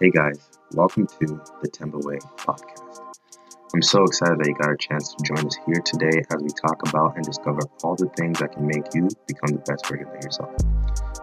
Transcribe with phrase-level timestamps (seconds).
[0.00, 3.14] Hey guys, welcome to the Temba Way podcast.
[3.72, 6.50] I'm so excited that you got a chance to join us here today as we
[6.50, 10.10] talk about and discover all the things that can make you become the best version
[10.10, 10.50] of yourself.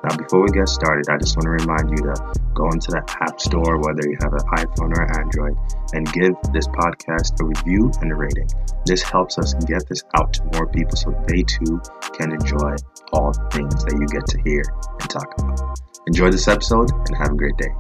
[0.07, 2.15] Now, before we get started, I just want to remind you to
[2.55, 5.59] go into the App Store, whether you have an iPhone or Android,
[5.91, 8.47] and give this podcast a review and a rating.
[8.87, 11.83] This helps us get this out to more people so they too
[12.15, 12.79] can enjoy
[13.11, 14.63] all the things that you get to hear
[14.95, 15.75] and talk about.
[16.07, 17.75] Enjoy this episode and have a great day.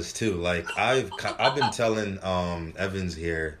[0.00, 0.34] This too.
[0.34, 3.58] Like I've I've been telling um, Evans here.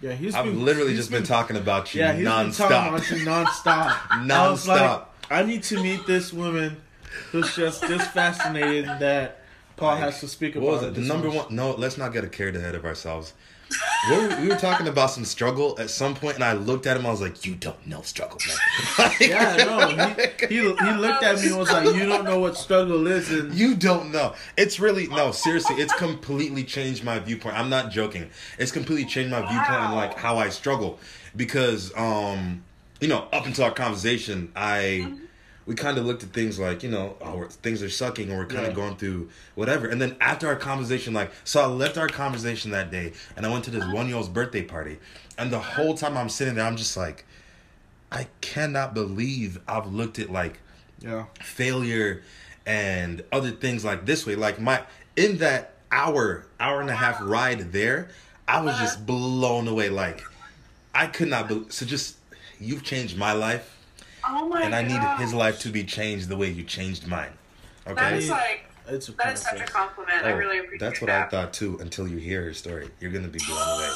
[0.00, 2.76] Yeah, he's I've been, literally he's just been, talking about you Yeah, he's been talking
[2.76, 2.88] nonstop.
[2.88, 3.96] about you nonstop.
[4.30, 5.04] I was like, Nonstop.
[5.30, 6.76] I need to meet this woman
[7.30, 9.41] who's just this fascinated that
[9.82, 10.64] Paul has to speak about.
[10.66, 10.94] What was it it?
[10.94, 11.36] The this number much.
[11.46, 11.56] one.
[11.56, 13.34] No, let's not get a carried ahead of ourselves.
[14.10, 16.96] What were- we were talking about some struggle at some point, and I looked at
[16.96, 17.06] him.
[17.06, 21.40] I was like, "You don't know struggle, man." Yeah, no, he, he he looked at
[21.40, 24.34] me and was like, "You don't know what struggle is," and You don't know.
[24.56, 25.76] It's really no, seriously.
[25.76, 27.58] It's completely changed my viewpoint.
[27.58, 28.28] I'm not joking.
[28.58, 30.98] It's completely changed my viewpoint on like how I struggle
[31.34, 32.62] because um
[33.00, 35.14] you know up until our conversation I
[35.66, 38.46] we kind of looked at things like you know oh things are sucking or we're
[38.46, 38.74] kind of Yeah.
[38.74, 39.86] going through whatever.
[39.88, 43.50] And then after our conversation like so I left our conversation that day and I
[43.50, 44.98] went to this one year old's birthday party.
[45.38, 47.24] And the whole time I'm sitting there I'm just like
[48.10, 50.58] I cannot believe I've looked at like
[51.00, 52.22] yeah, failure
[52.66, 54.36] and other things like this way.
[54.36, 54.82] Like my
[55.16, 58.08] in that hour hour and a half ride there
[58.48, 59.88] i was just blown away.
[59.90, 60.22] Like
[60.94, 62.16] i could not be, so just
[62.60, 63.76] you've changed my life
[64.26, 65.20] oh my and i need gosh.
[65.20, 67.32] his life to be changed the way you changed mine
[67.86, 69.70] okay is like it's a that is such a process.
[69.70, 70.24] compliment.
[70.24, 71.26] I Oh, really appreciate that's what that.
[71.26, 73.90] i thought too until you hear her story you're gonna be blown away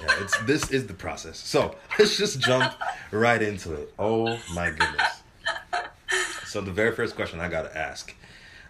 [0.00, 2.72] yeah it's this is the process so let's just jump
[3.10, 5.22] right into it oh my goodness
[6.46, 8.14] so the very first question I gotta ask,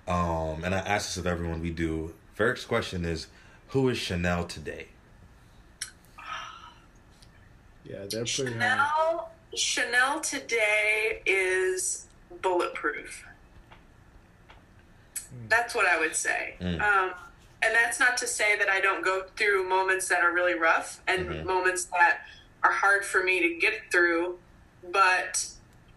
[0.09, 2.13] um, and I ask this of everyone we do.
[2.35, 3.29] First question is,
[3.69, 4.89] who is Chanel today?
[7.85, 8.61] Yeah, they're pretty hard.
[8.61, 12.07] Chanel Chanel today is
[12.43, 13.25] bulletproof.
[15.49, 16.57] That's what I would say.
[16.61, 16.81] Mm.
[16.81, 17.15] Um,
[17.63, 21.01] and that's not to say that I don't go through moments that are really rough
[21.07, 21.45] and Mhm.
[21.45, 22.21] moments that
[22.63, 24.39] are hard for me to get through.
[24.83, 25.47] But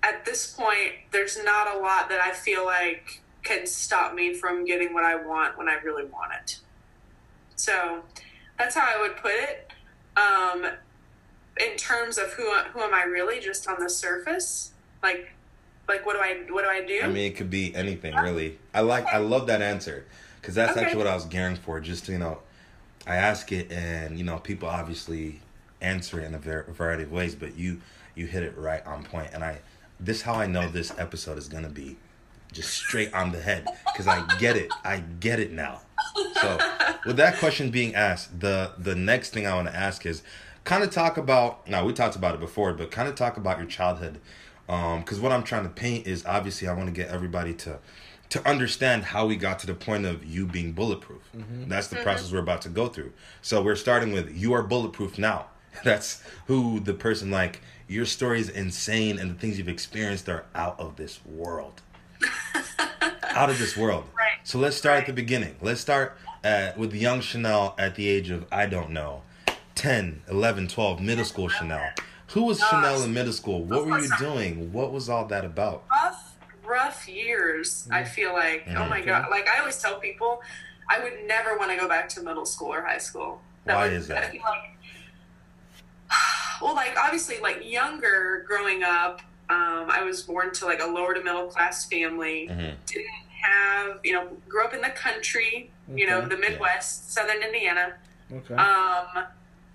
[0.04, 4.66] at this point, there's not a lot that I feel like can stop me from
[4.66, 6.60] getting what I want when I really want it.
[7.56, 8.04] So
[8.58, 9.72] that's how I would put it.
[10.16, 10.78] Um,
[11.60, 14.72] in terms of who who am I really, just on the surface,
[15.04, 15.32] like
[15.88, 17.02] like what do I what do I do?
[17.04, 18.58] I mean, it could be anything really.
[18.74, 20.06] I like, I love that answer
[20.40, 20.82] because that's Okay.
[20.82, 21.80] actually what I was gearing for.
[21.80, 22.40] Just you know,
[23.06, 25.42] I ask it, and you know, people obviously
[25.82, 27.82] answer it in a var- variety of ways, but you
[28.16, 29.60] you hit it right on point, and I
[30.00, 31.98] this how I know this episode is gonna be
[32.52, 34.70] just straight on the head because I get it.
[34.84, 35.82] I get it now.
[36.42, 36.58] So,
[37.06, 40.22] with that question being asked, the the next thing I want to ask is
[40.64, 41.68] kind of talk about.
[41.68, 44.20] Now we talked about it before, but kind of talk about your childhood,
[44.70, 47.80] um, because what I'm trying to paint is obviously I want to get everybody to
[48.30, 51.22] to understand how we got to the point of you being bulletproof.
[51.36, 51.68] Mm-hmm.
[51.68, 52.04] That's the mm-hmm.
[52.04, 53.12] process we're about to go through.
[53.42, 55.48] So we're starting with you are bulletproof now.
[55.84, 60.46] That's who the person like your story is insane and the things you've experienced are
[60.56, 61.82] out of this world
[63.36, 64.06] out of this world.
[64.18, 64.40] Right.
[64.44, 65.56] So let's start at the beginning.
[65.62, 69.24] Let's start at, with young Chanel at the age of, I don't know,
[69.76, 71.92] 10, 11, 12, middle school Chanel.
[72.28, 73.64] Who was Chanel in middle school?
[73.64, 74.72] What were you doing?
[74.72, 75.84] What was all that about?
[75.90, 77.88] rough, rough years.
[77.92, 79.30] I feel like, oh my god!
[79.30, 80.42] Like I always tell people,
[80.90, 83.42] I would never want to go back to middle school or high school.
[83.66, 84.24] Why would- is that?
[84.26, 84.78] I feel like
[86.62, 91.14] well, like obviously, like younger growing up, um, I was born to like a lower
[91.14, 92.48] to middle class family.
[92.50, 92.76] Mhm.
[92.86, 93.08] Didn't
[93.42, 97.96] have, you know, grew up in the country, you know, the Midwest, Southern Indiana.
[98.32, 98.54] Okay.
[98.56, 99.26] Um,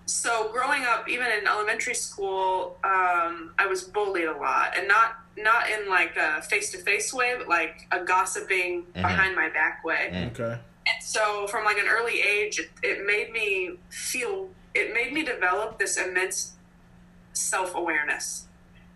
[0.06, 5.16] so growing up, even in elementary school, um, I was bullied a lot, and not
[5.38, 9.02] not in like a face to face way, but like a gossiping Mhm.
[9.02, 10.10] behind my back way.
[10.12, 10.30] Mm.
[10.32, 10.58] okay.
[10.88, 15.24] And so, from like an early age, it, it made me feel, it made me
[15.24, 16.52] develop this immense
[17.32, 18.46] self awareness.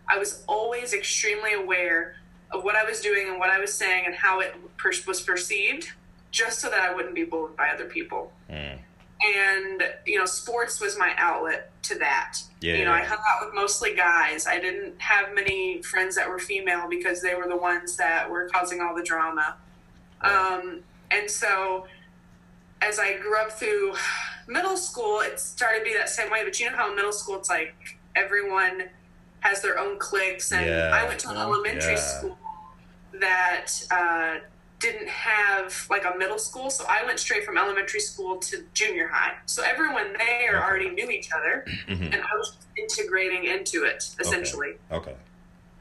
[0.09, 2.15] I was always extremely aware
[2.49, 5.21] of what I was doing and what I was saying and how it per- was
[5.21, 5.91] perceived,
[6.31, 8.33] just so that I wouldn't be bullied by other people.
[8.49, 8.79] Mm.
[9.23, 12.39] And, you know, sports was my outlet to that.
[12.59, 12.75] Yeah.
[12.75, 14.47] You know, I hung out with mostly guys.
[14.47, 18.49] I didn't have many friends that were female because they were the ones that were
[18.49, 19.57] causing all the drama.
[20.21, 20.79] Um,
[21.11, 21.85] and so,
[22.81, 23.93] as I grew up through
[24.47, 26.43] middle school, it started to be that same way.
[26.43, 27.75] But you know how in middle school it's like
[28.15, 28.83] everyone
[29.41, 30.91] has their own cliques, and Yeah.
[30.93, 31.99] I went to an elementary Yeah.
[31.99, 32.37] school
[33.19, 34.35] that uh,
[34.81, 39.07] didn't have like a middle school, so I went straight from elementary school to junior
[39.07, 39.35] high.
[39.45, 40.65] So everyone there Okay.
[40.65, 42.13] already knew each other, Mhm.
[42.13, 44.77] and I was integrating into it essentially.
[44.91, 45.11] Okay.
[45.11, 45.17] okay.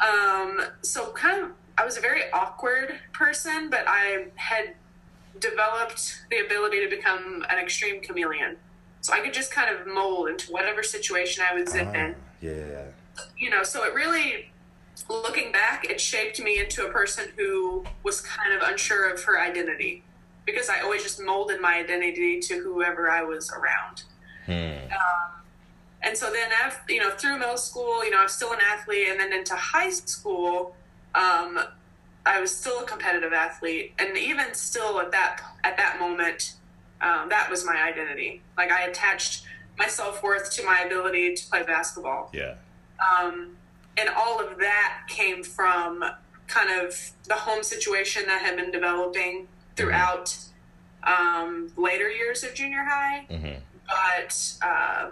[0.06, 4.74] Um, so kind of, I was a very awkward person, but I had
[5.38, 8.58] developed the ability to become an extreme chameleon.
[9.00, 12.16] So I could just kind of mold into whatever situation I was Ah, in.
[12.42, 12.84] yeah.
[13.38, 14.49] You know, so it really,
[15.08, 19.40] looking back, it shaped me into a person who was kind of unsure of her
[19.40, 20.02] identity
[20.46, 24.02] because I always just molded my identity to whoever I was around.
[24.46, 24.92] Hmm.
[26.02, 28.58] And so then, after, you know, through middle school, you know, I was still an
[28.72, 30.74] athlete, and then into high school,
[31.14, 31.60] um,
[32.24, 36.54] I was still a competitive athlete, and even still at that at that moment,
[37.02, 38.40] um, that was my identity.
[38.56, 39.44] Like I attached
[39.78, 42.54] my self worth to my ability to play basketball, Yeah.
[42.98, 43.56] um,
[44.00, 46.04] and all of that came from
[46.46, 50.36] kind of the home situation that had been developing throughout
[51.04, 53.54] um, later years of junior high hmm
[53.86, 55.10] but uh,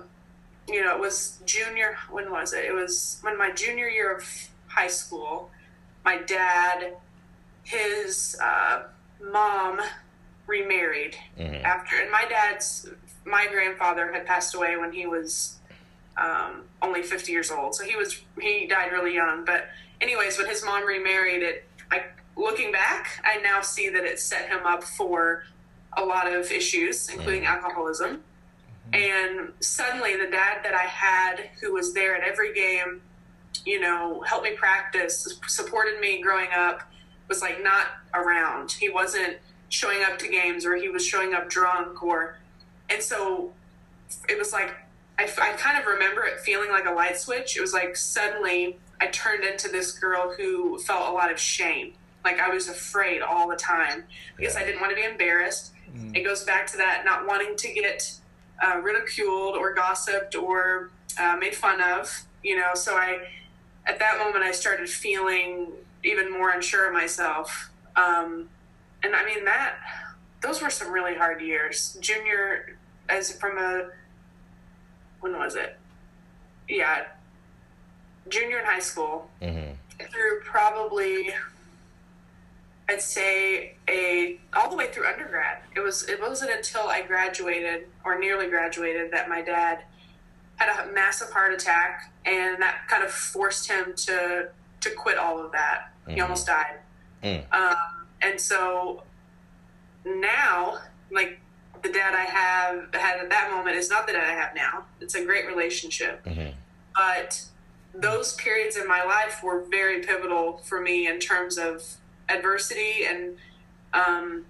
[0.69, 1.96] you know, it was junior.
[2.11, 2.64] When was it?
[2.64, 4.25] It was when my junior year of
[4.69, 5.50] high school.
[6.05, 6.93] My dad,
[7.64, 8.85] his uh,
[9.32, 9.81] mom,
[10.46, 12.88] remarried hmm after, and my dad's
[13.25, 15.58] my grandfather had passed away when he was
[16.17, 17.75] um, only fifty years old.
[17.75, 19.44] So he was he died really young.
[19.44, 19.69] But
[20.00, 22.04] anyways, when his mom remarried, it I
[22.36, 25.44] looking back, I now see that it set him up for
[25.96, 27.64] a lot of issues, including mm-hmm.
[27.64, 28.22] alcoholism.
[28.92, 28.94] Mm-hmm.
[28.94, 33.02] And suddenly, the dad that I had, who was there at every game,
[33.64, 36.82] you know, helped me practice, supported me growing up,
[37.28, 38.72] was like not around.
[38.72, 39.38] He wasn't
[39.69, 42.38] showing up to games, or he was showing up drunk, or
[42.88, 43.52] and so
[44.28, 44.75] it was like
[45.19, 47.56] I, I kind of remember it feeling like a light switch.
[47.56, 51.94] It was like suddenly I turned into this girl who felt a lot of shame.
[52.25, 54.05] Like I was afraid all the time
[54.37, 55.73] because I didn't want to be embarrassed.
[55.94, 56.17] Mm.
[56.17, 58.12] It goes back to that not wanting to get
[58.65, 62.25] uh, ridiculed or gossiped or uh, made fun of.
[62.43, 63.26] You know, so I
[63.87, 65.73] at that moment I started feeling
[66.05, 67.71] even more unsure of myself.
[67.97, 68.49] Um,
[69.03, 69.76] and I mean that
[70.41, 71.97] those were some really hard years.
[72.00, 72.76] Junior,
[73.09, 73.88] as from a
[75.20, 75.79] when was it?
[76.69, 77.05] Yeah,
[78.28, 79.71] junior in high school hmm
[80.12, 81.31] through probably
[82.88, 85.59] I'd say a all the way through undergrad.
[85.76, 89.81] It was it wasn't until I graduated or nearly graduated that my dad
[90.57, 94.49] had a massive heart attack and that kind of forced him to
[94.81, 95.90] to quit all of that.
[96.07, 96.23] He Mhm.
[96.23, 96.78] almost died.
[97.23, 97.45] Mm.
[97.52, 99.02] Um, and so
[100.04, 100.78] now
[101.11, 101.40] like
[101.88, 104.85] the dad I have had at that moment is not the dad I have now.
[105.00, 106.49] It's a great relationship hmm
[106.97, 107.45] but
[107.95, 111.85] those periods in my life were very pivotal for me in terms of
[112.28, 113.37] adversity and
[113.95, 114.45] um,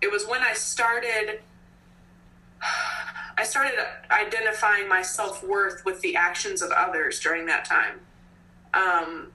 [0.00, 1.38] it was when i started
[3.38, 3.74] i started
[4.10, 8.00] identifying my self-worth with the actions of others during that time
[8.74, 9.28] um,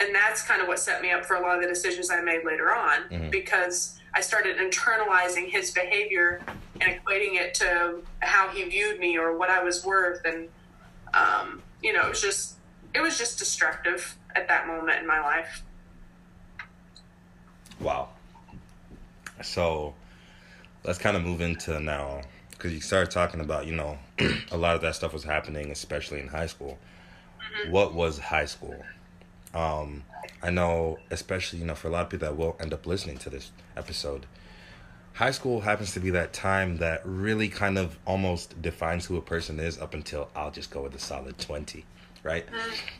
[0.00, 2.20] and that's kind of what set me up for a lot of the decisions i
[2.20, 3.30] made later on Mhm.
[3.30, 6.40] because i started internalizing his behavior
[6.80, 10.48] and equating it to how he viewed me or what i was worth and
[11.14, 12.54] um, you know, it was just
[12.94, 15.62] it was just destructive at that moment in my life.
[17.80, 18.10] Wow.
[19.42, 19.94] So
[20.84, 23.98] let's kind of move into now because you started talking about you know
[24.50, 26.78] a lot of that stuff was happening, especially in high school.
[27.70, 28.84] What was high school?
[29.54, 30.04] Um,
[30.42, 33.18] I know, especially you know, for a lot of people that will end up listening
[33.18, 34.26] to this episode,
[35.14, 39.22] high school happens to be that time that really kind of almost defines who a
[39.22, 41.84] person is up until I'll just go with a solid 20,
[42.22, 42.46] right?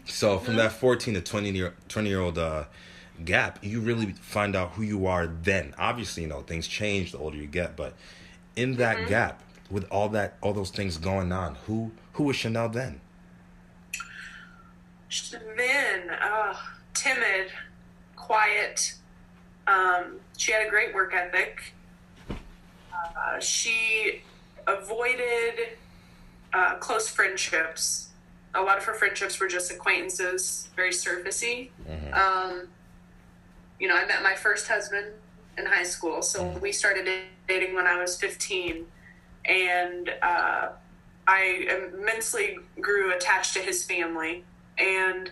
[0.04, 2.64] So from that 14 to 20 year 20 year old uh,
[3.24, 5.74] gap, you really find out who you are then.
[5.78, 7.94] Obviously, you know, things change the older you get, but
[8.56, 12.68] in that gap with all that all those things going on, who who was Chanel
[12.68, 13.00] then?
[15.56, 16.54] Then, uh,
[16.94, 17.50] timid,
[18.16, 18.94] quiet.
[19.66, 21.74] Um, she had a great work ethic.
[22.30, 24.22] Uh, she
[24.66, 25.76] avoided
[26.52, 28.08] uh, close friendships.
[28.54, 31.70] A lot of her friendships were just acquaintances, very surfacey.
[32.12, 32.68] Um,
[33.78, 35.06] you know, I met my first husband
[35.56, 37.08] in high school, so we started
[37.46, 38.86] dating when I was 15.
[39.44, 40.68] And uh,
[41.26, 44.44] I immensely grew attached to his family.
[44.78, 45.30] And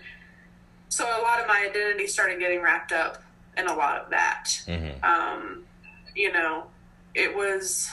[0.89, 3.23] so a lot of my identity started getting wrapped up
[3.57, 4.45] in a lot of that.
[4.67, 5.05] Mm-hmm.
[5.05, 5.65] Um,
[6.15, 6.65] you know,
[7.15, 7.91] it was,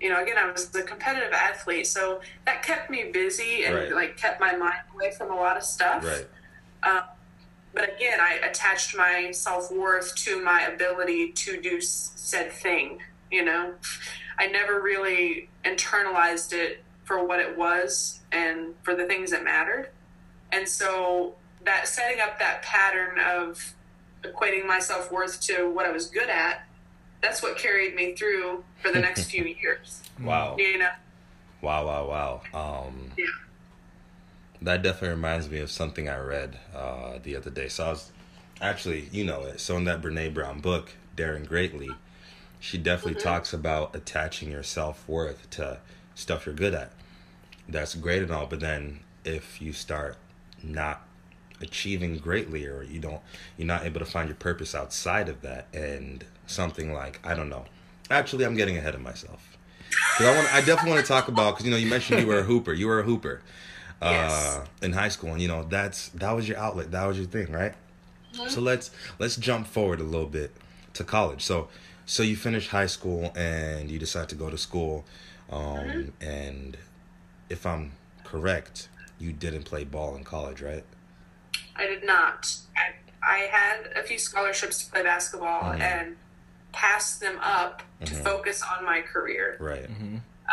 [0.00, 3.92] you know, again, I was a competitive athlete, so that kept me busy and Right.
[3.92, 6.04] like kept my mind away from a lot of stuff.
[6.04, 6.26] Right.
[6.82, 7.02] Um,
[7.74, 13.00] but again, I attached my self worth to my ability to do s- said thing.
[13.30, 13.74] You know,
[14.38, 19.90] I never really internalized it for what it was and for the things that mattered.
[20.52, 23.74] And so that setting up that pattern of
[24.22, 26.62] equating my self worth to what I was good at,
[27.20, 30.02] that's what carried me through for the next few years.
[30.22, 30.56] Wow.
[30.58, 30.88] You know,
[31.60, 32.84] Wow, wow, wow.
[32.86, 33.26] Um, Yeah.
[34.62, 37.68] That definitely reminds me of something I read uh, the other day.
[37.68, 38.10] So I was
[38.60, 39.60] actually, you know it.
[39.60, 41.90] So in that Brene Brown book, Daring Greatly,
[42.58, 45.78] she definitely talks about attaching your self worth to
[46.14, 46.92] stuff you're good at.
[47.68, 50.16] That's great and all, but then if you start
[50.62, 51.02] not
[51.60, 53.20] achieving greatly or you don't
[53.56, 57.48] you're not able to find your purpose outside of that and something like I don't
[57.48, 57.64] know.
[58.10, 59.56] Actually, I'm getting ahead of myself.
[60.16, 62.26] Cuz I want I definitely want to talk about cuz you know you mentioned you
[62.26, 62.72] were a hooper.
[62.72, 63.40] You were a hooper.
[64.00, 64.68] Uh Yes.
[64.82, 66.90] in high school and you know that's that was your outlet.
[66.92, 67.74] That was your thing, right?
[68.46, 70.52] So let's let's jump forward a little bit
[70.94, 71.42] to college.
[71.42, 71.68] So
[72.06, 75.04] so you finish high school and you decide to go to school
[75.50, 76.76] um and
[77.48, 77.92] if I'm
[78.24, 78.88] correct,
[79.18, 80.84] you didn't play ball in college, right?
[81.76, 82.54] I did not.
[82.76, 85.80] I, I had a few scholarships to play basketball Mhm.
[85.80, 86.16] and
[86.72, 88.24] passed them up to Mhm.
[88.24, 89.56] focus on my career.
[89.58, 89.88] Right.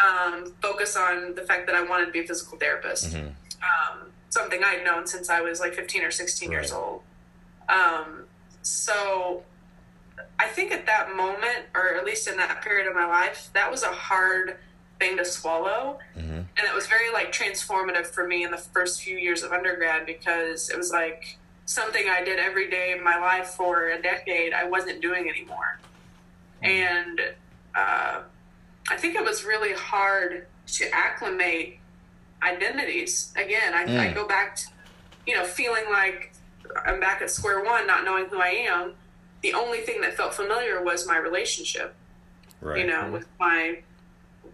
[0.04, 3.14] Um, focus on the fact that I wanted to be a physical therapist.
[3.14, 3.34] Mhm.
[3.62, 7.04] Um, something I'd known since I was like 15 or 16 years old.
[7.70, 8.28] Um,
[8.62, 9.44] so
[10.40, 13.72] I think at that moment, or at least in that period of my life, that
[13.72, 14.58] was a hard
[15.06, 16.46] thing to swallow Mhm.
[16.58, 20.06] and it was very like transformative for me in the first few years of undergrad
[20.06, 24.54] because it was like something I did every day of my life for a decade
[24.54, 25.80] I wasn't doing anymore,
[26.62, 27.20] and
[27.76, 28.22] uh,
[28.90, 30.48] I think it was really hard
[30.78, 31.80] to acclimate
[32.44, 33.32] identities.
[33.36, 34.16] Again, I, I Mm.
[34.16, 34.64] go back to
[35.26, 36.34] you know feeling like
[36.86, 38.94] I'm back at square one, not knowing who I am.
[39.42, 41.96] The only thing that felt familiar was my relationship
[42.62, 42.80] Right.
[42.80, 43.80] you know, with my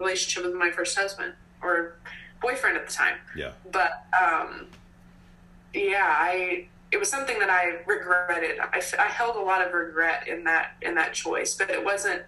[0.01, 1.96] relationship with my first husband or
[2.41, 3.15] boyfriend at the time.
[3.36, 3.51] Yeah.
[3.72, 4.67] But um,
[5.74, 8.60] yeah, I it was something that I regretted.
[8.60, 12.24] I, I held a lot of regret in that in that choice, but it wasn't.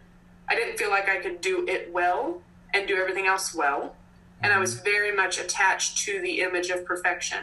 [0.48, 2.42] I didn't feel like I could do it well
[2.74, 3.96] and do everything else well,
[4.42, 7.40] and I was very much attached to the image of perfection.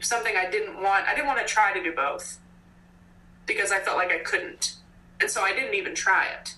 [0.00, 1.06] Something I didn't want.
[1.06, 2.38] I didn't want to try to do both
[3.46, 4.76] because I felt like I couldn't,
[5.20, 6.56] and so I didn't even try it.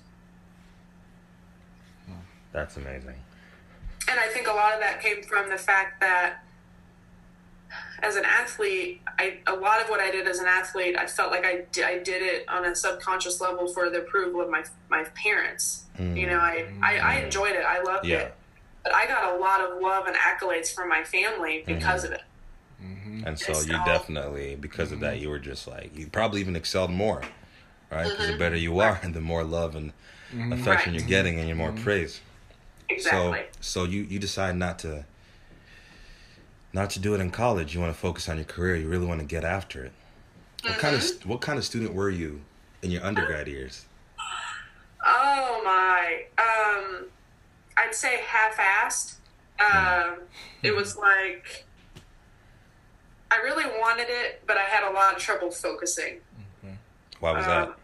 [2.56, 3.14] That's amazing.
[4.10, 6.42] and I think a lot of that came from the fact that
[8.02, 11.30] as an athlete, I a lot of what I did as an athlete, I felt
[11.30, 15.04] like I, I did it on a subconscious level for the approval of my my
[15.14, 15.84] parents.
[15.98, 17.24] You know, I, I, I mm-hmm.
[17.24, 17.64] enjoyed it.
[17.66, 18.18] I loved Yeah.
[18.18, 18.34] it.
[18.84, 21.74] But I got a lot of love and accolades from my family mm-hmm.
[21.74, 22.22] because of it.
[22.82, 23.26] Mm-hmm.
[23.26, 26.90] And so you definitely, because of that, you were just like, you probably even excelled
[26.90, 27.22] more,
[27.90, 28.04] right?
[28.04, 28.32] Because Mm-hmm.
[28.32, 29.92] the better you are, and the more love and
[30.52, 31.00] affection Right.
[31.00, 32.20] you're getting and you're more praise.
[32.88, 33.44] Exactly.
[33.60, 35.04] So, so you, you decide not to,
[36.72, 37.74] not to do it in college.
[37.74, 38.76] You want to focus on your career.
[38.76, 39.92] You really want to get after it.
[40.62, 41.28] What kind of, Mm-hmm.
[41.28, 42.40] what kind of student were you
[42.82, 43.86] in your undergrad years?
[45.04, 46.24] Oh my.
[46.38, 47.06] Um,
[47.76, 49.14] I'd say half-assed.
[49.60, 50.18] Um,
[50.62, 51.64] it was like
[53.30, 56.18] I really wanted it, but I had a lot of trouble focusing.
[57.20, 57.76] Why was Um, that?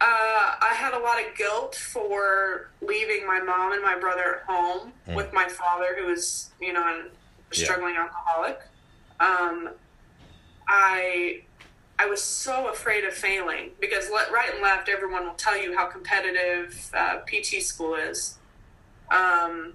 [0.00, 4.42] Uh, I had a lot of guilt for leaving my mom and my brother at
[4.42, 5.14] home Mm.
[5.14, 7.04] with my father, who was, you know, a
[7.52, 7.64] Yeah.
[7.64, 8.60] struggling alcoholic.
[9.20, 9.70] Um,
[10.68, 11.42] I
[11.96, 15.76] I was so afraid of failing because le- right and left, everyone will tell you
[15.76, 18.36] how competitive uh, PT school is.
[19.12, 19.74] Um,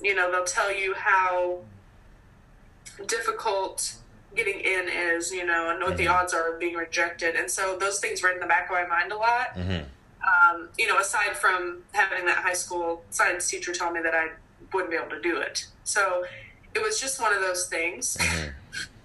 [0.00, 1.60] you know, they'll tell you how
[3.06, 3.94] difficult
[4.34, 6.14] getting in is, you know, and what the Mhm.
[6.14, 7.36] odds are of being rejected.
[7.36, 9.56] And so those things were in the back of my mind a lot.
[9.56, 9.84] Mm-hmm.
[10.26, 14.30] Um, you know, aside from having that high school science teacher tell me that I
[14.72, 15.66] wouldn't be able to do it.
[15.84, 16.24] So
[16.74, 18.16] it was just one of those things.
[18.16, 18.50] Mm-hmm.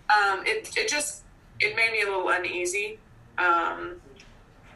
[0.10, 1.22] Um, it, it just,
[1.60, 2.98] it made me a little uneasy.
[3.38, 4.02] Um,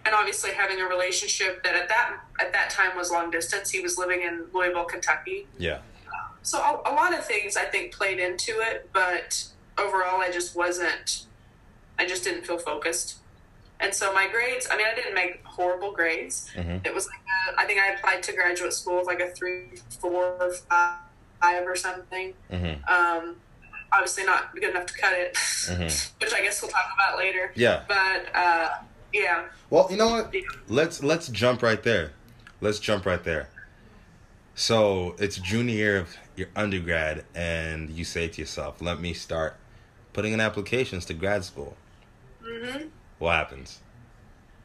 [0.05, 3.71] and obviously having a relationship that at that, at that time was long distance.
[3.71, 5.47] He was living in Louisville, Kentucky.
[5.57, 5.79] Yeah.
[6.43, 9.43] So a, a lot of things I think played into it, but
[9.77, 11.25] overall I just wasn't,
[11.99, 13.17] I just didn't feel focused.
[13.79, 16.49] And so my grades, I mean, I didn't make horrible grades.
[16.55, 16.85] Mhm.
[16.85, 17.19] It was like,
[17.55, 20.37] a, I think I applied to graduate school with like a three, four,
[20.69, 20.99] five,
[21.41, 22.33] five or something.
[22.51, 22.83] Mm-hmm.
[22.93, 23.35] Um,
[23.91, 26.11] obviously not good enough to cut it, Mhm.
[26.21, 27.51] which I guess we'll talk about later.
[27.55, 27.83] Yeah.
[27.87, 28.69] But uh,
[29.11, 30.33] yeah, Well, you know what?
[30.69, 32.13] Let's let's jump right there.
[32.61, 33.49] Let's jump right there.
[34.55, 39.55] So it's junior year of your undergrad, and you say to yourself, "Let me start
[40.13, 41.75] putting in applications to grad school."
[42.43, 42.87] hmm
[43.19, 43.79] What happens?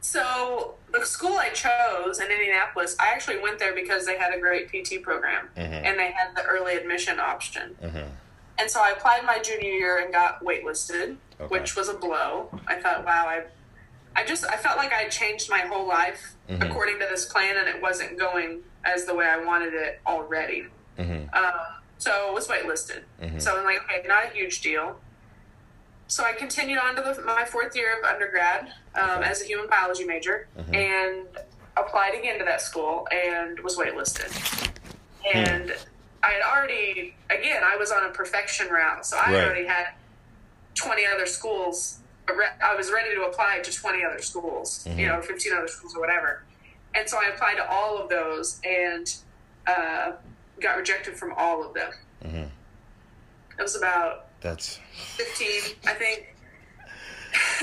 [0.01, 4.39] So the school I chose in Indianapolis, I actually went there because they had a
[4.39, 5.83] great PT program Mhm.
[5.85, 7.75] and they had the early admission option.
[7.83, 8.09] Mm-hmm.
[8.59, 11.47] And so I applied my junior year and got waitlisted, Okay.
[11.47, 12.49] which was a blow.
[12.67, 13.43] I thought, wow, I,
[14.15, 16.69] I just I felt like I changed my whole life Mhm.
[16.69, 20.67] according to this plan, and it wasn't going as the way I wanted it already.
[20.97, 21.33] Mm-hmm.
[21.33, 21.53] Um,
[21.97, 23.03] so it was waitlisted.
[23.21, 23.41] Mhm.
[23.41, 24.99] So I'm like, okay, not a huge deal.
[26.09, 29.67] So I continued on to the, my fourth year of undergrad um, as a human
[29.69, 30.75] biology major Mhm.
[30.75, 31.27] and
[31.77, 34.31] applied again to that school and was waitlisted.
[35.23, 35.37] Hmm.
[35.37, 35.77] And
[36.23, 39.05] I had already, again, I was on a perfection route.
[39.05, 39.43] So I Right.
[39.45, 39.89] already had
[40.73, 41.99] 20 other schools.
[42.61, 44.97] I was ready to apply to 20 other schools, Mhm.
[44.97, 46.43] you know, 15 other schools or whatever.
[46.95, 49.13] And so I applied to all of those and
[49.67, 50.13] uh,
[50.59, 51.91] got rejected from all of them.
[52.25, 52.47] Mm-hmm.
[53.59, 54.79] It was about That's
[55.17, 56.35] 15, I think.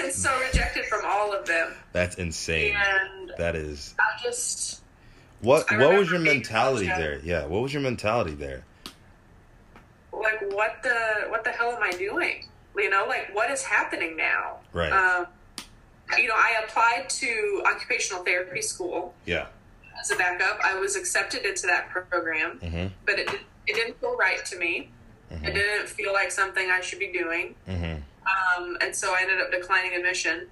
[0.02, 1.72] and so rejected from all of them.
[1.92, 2.76] that's insane.
[2.76, 4.82] And That is I just,
[5.40, 5.70] what.
[5.72, 7.18] I What was your mentality there?
[7.24, 7.46] Yeah.
[7.46, 8.64] What was your mentality there?
[10.12, 12.46] like, what the, what the hell am I doing?
[12.76, 14.58] You know, like, what is happening now?
[14.72, 14.90] Right.
[14.92, 15.26] Um,
[16.18, 19.46] you know, I applied to occupational therapy school Yeah.
[20.00, 20.58] as a backup.
[20.64, 22.86] I was accepted into that program, Mm-hmm.
[23.04, 23.28] but it,
[23.66, 24.90] it didn't feel right to me.
[25.30, 25.44] It Mm-hmm.
[25.54, 27.54] didn't feel like something I should be doing.
[27.68, 27.96] Mm-hmm.
[28.62, 30.46] Um, and so I ended up declining admission.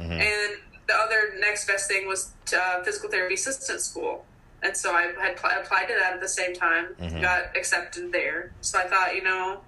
[0.00, 0.12] Mm-hmm.
[0.12, 0.52] And
[0.86, 4.24] the other next best thing was to, uh, physical therapy assistant school.
[4.62, 7.20] And so I had pl- applied to that at the same time, Mhm.
[7.20, 8.52] got accepted there.
[8.60, 9.60] So I thought, you know,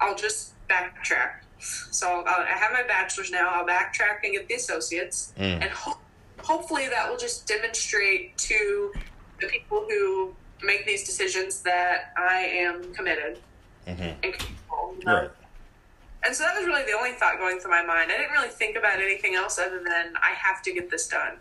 [0.00, 1.40] I'll just backtrack.
[1.90, 3.50] So I'll, I have my bachelor's now.
[3.50, 5.62] I'll backtrack and get the associates, Mm.
[5.62, 5.98] and ho-
[6.40, 8.92] hopefully that will just demonstrate to
[9.40, 13.40] the people who make these decisions that I am committed
[13.88, 14.02] Mm-hmm.
[14.02, 14.94] and capable.
[14.98, 15.14] you know?
[15.14, 15.30] Right.
[16.24, 18.10] And so that was really the only thought going through my mind.
[18.12, 21.36] I didn't really think about anything else other than I have to get this done.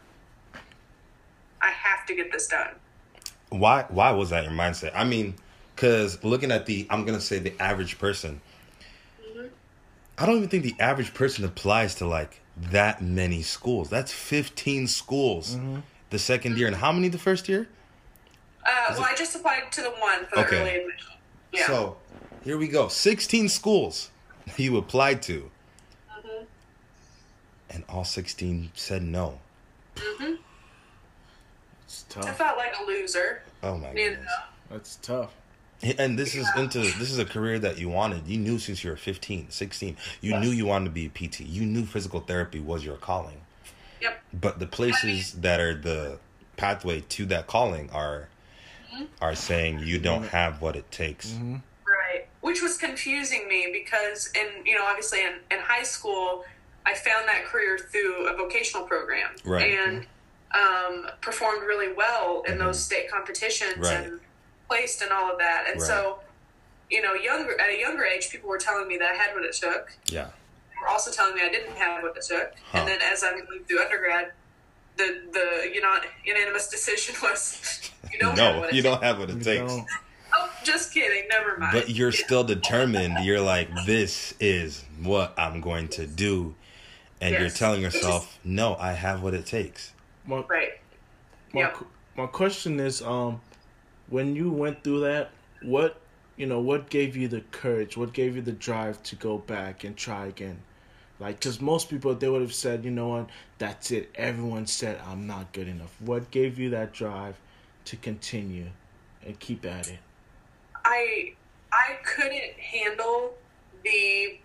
[1.62, 2.76] I have to get this done.
[3.50, 3.86] Why?
[3.90, 4.92] Why was that your mindset?
[4.96, 5.36] I mean,
[5.76, 8.42] because looking at the, I'm gonna say the average person.
[10.20, 13.90] I don't even think the average person applies to like that many schools.
[13.90, 15.58] That's 15 schools
[16.10, 17.68] the second year, and how many the first year?
[18.66, 20.60] Uh, well, I just applied to the one for the Okay.
[20.62, 21.12] early admission.
[21.54, 21.68] Yeah.
[21.68, 21.98] So
[22.44, 22.88] here we go.
[22.88, 24.12] 16 schools
[24.58, 25.50] you applied to,
[26.10, 26.46] Mhm.
[27.70, 29.40] and all 16 said no.
[29.96, 30.36] Mm-hmm.
[31.86, 32.30] It's I tough.
[32.30, 33.42] I felt like a loser.
[33.64, 34.26] Oh my You goodness.
[34.26, 34.76] know?
[34.76, 35.34] That's tough.
[36.00, 38.28] And this is into this is a career that you wanted.
[38.28, 39.96] You knew since you were 15, 16.
[40.22, 41.42] You knew you wanted to be a PT.
[41.42, 43.42] You knew physical therapy was your calling.
[44.02, 44.20] Yep.
[44.34, 46.18] But the places that are the
[46.56, 48.28] pathway to that calling are
[48.92, 49.06] mm-hmm.
[49.22, 51.34] are saying you don't have what it takes.
[51.34, 51.62] Right.
[52.58, 56.44] Which was confusing me because, in you know, obviously in, in high school,
[56.88, 59.78] I found that career through a vocational program Right.
[59.78, 60.08] and
[60.58, 63.82] um, performed really well in those state competitions Mm-hmm.
[63.84, 64.06] Right.
[64.08, 64.20] and
[64.68, 65.66] placed and all of that.
[65.70, 65.88] And Right.
[65.88, 66.20] so,
[66.90, 69.44] you know, younger at a younger age, people were telling me that I had what
[69.46, 69.92] it took.
[70.08, 70.26] Yeah.
[70.72, 72.54] They were also telling me I didn't have what it took.
[72.72, 72.80] Huh.
[72.80, 74.32] And then as I moved through undergrad,
[74.98, 78.94] the the you know unanimous decision was you don't have no, what it you takes.
[78.96, 79.74] don't have what it takes.
[80.38, 80.52] Don't.
[80.64, 81.28] Just kidding.
[81.30, 81.74] Never mind.
[81.74, 83.24] But you're still determined.
[83.24, 86.56] You're like, this is what I'm going to do.
[87.20, 89.94] And you're telling yourself, no, I have what it takes.
[90.26, 90.74] My, right.
[91.54, 91.76] my, Yeah.
[92.16, 93.42] my question is, um,
[94.08, 95.32] when you went through that,
[95.64, 96.00] what
[96.38, 97.98] you know, what gave you the courage?
[97.98, 100.60] What gave you the drive to go back and try again?
[101.20, 104.12] Like, because most people, they would have said, you know what, that's it.
[104.14, 105.96] Everyone said, I'm not good enough.
[106.00, 107.40] What gave you that drive
[107.86, 108.68] to continue
[109.26, 109.98] and keep at it?
[110.90, 111.34] I
[111.72, 113.34] I couldn't handle
[113.84, 114.40] the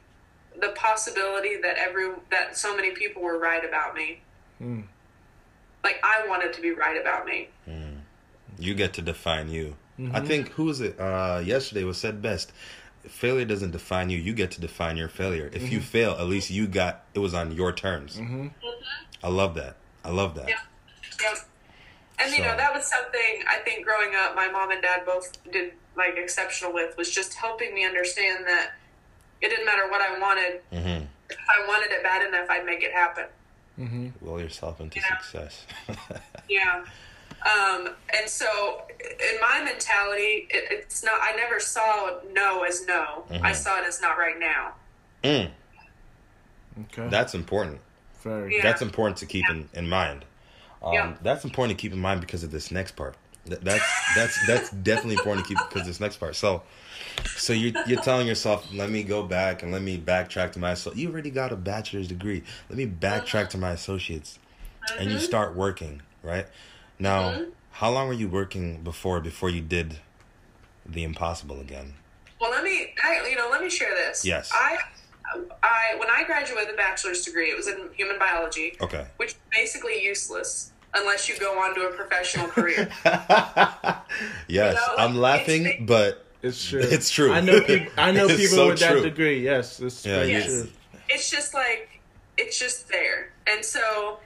[0.61, 4.21] the possibility that every that so many people were right about me.
[4.61, 4.85] Mm.
[5.85, 7.49] Like I wanted to be right about me.
[8.59, 9.77] You get to define you.
[9.99, 10.27] I Mhm.
[10.27, 10.99] think who was it?
[11.01, 12.53] Uh, yesterday was said best.
[13.09, 14.19] Failure doesn't define you.
[14.19, 15.49] You get to define your failure.
[15.53, 18.17] If you fail, at least you got it was on your terms.
[18.17, 18.49] Mm-hmm.
[19.25, 19.77] I love that.
[20.05, 20.49] I love that.
[20.49, 20.61] Yeah.
[21.21, 21.39] Yep.
[22.19, 25.33] And you know that was something I think growing up, my mom and dad both
[25.51, 28.73] did like exceptional with was just helping me understand that
[29.41, 30.61] it didn't matter what I wanted.
[30.71, 33.25] hmm If I wanted it bad enough, I'd make it happen.
[33.79, 34.09] Mm-hmm.
[34.21, 35.19] Will yourself into Yeah.
[35.19, 35.67] success.
[36.49, 36.85] Yeah.
[37.45, 41.19] Um, and so, in my mentality, it, it's not.
[41.23, 43.25] I never saw no as no.
[43.31, 43.55] I Mhm.
[43.57, 44.75] saw it as not right now.
[45.25, 45.51] Mm,
[46.83, 47.09] Okay.
[47.09, 47.81] that's important.
[48.23, 48.57] Very.
[48.57, 48.63] Yeah.
[48.63, 50.25] That's important to keep in, in mind.
[50.83, 51.15] Um, Yeah.
[51.23, 53.17] That's important to keep in mind because of this next part.
[53.47, 56.37] Th- That's that's that's definitely important to keep because this next part.
[56.37, 56.63] So,
[57.37, 60.75] so you're you're telling yourself, let me go back and let me backtrack to my.
[60.75, 62.45] So you already got a bachelor's degree.
[62.69, 64.39] Let me backtrack to my associates,
[64.99, 66.47] and you start working right
[66.99, 67.33] now.
[67.33, 67.51] Mhm.
[67.73, 69.99] How long were you working before before you did
[70.87, 71.95] the impossible again?
[72.41, 72.95] Well, let me.
[73.03, 74.25] I, you know, let me share this.
[74.25, 74.51] Yes.
[74.55, 74.77] I,
[75.63, 79.07] I when I graduated with a bachelor's degree, it was in human biology, Okay.
[79.17, 82.89] which is basically useless unless you go on to a professional career.
[83.05, 83.99] yes,
[84.49, 86.81] You know, I'm like, laughing, it's- but It's true.
[86.83, 87.33] It's true.
[87.33, 87.93] I know people.
[87.97, 89.01] I know people so with true.
[89.01, 89.43] that degree.
[89.45, 90.47] Yes, it's Yeah, very Yes.
[90.47, 90.69] true.
[91.09, 92.01] it's just like
[92.39, 94.19] it's just there and so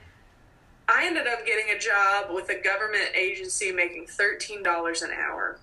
[0.87, 5.59] i ended up getting a job with a government agency making $13 an hour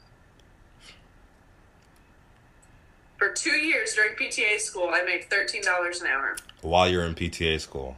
[3.17, 7.59] for two years during pta school i made $13 an hour while you're in PTA
[7.61, 7.97] school,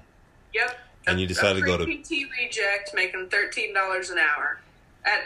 [0.55, 4.61] yep And you decided a to go to- pt reject making $13 an hour
[5.05, 5.21] at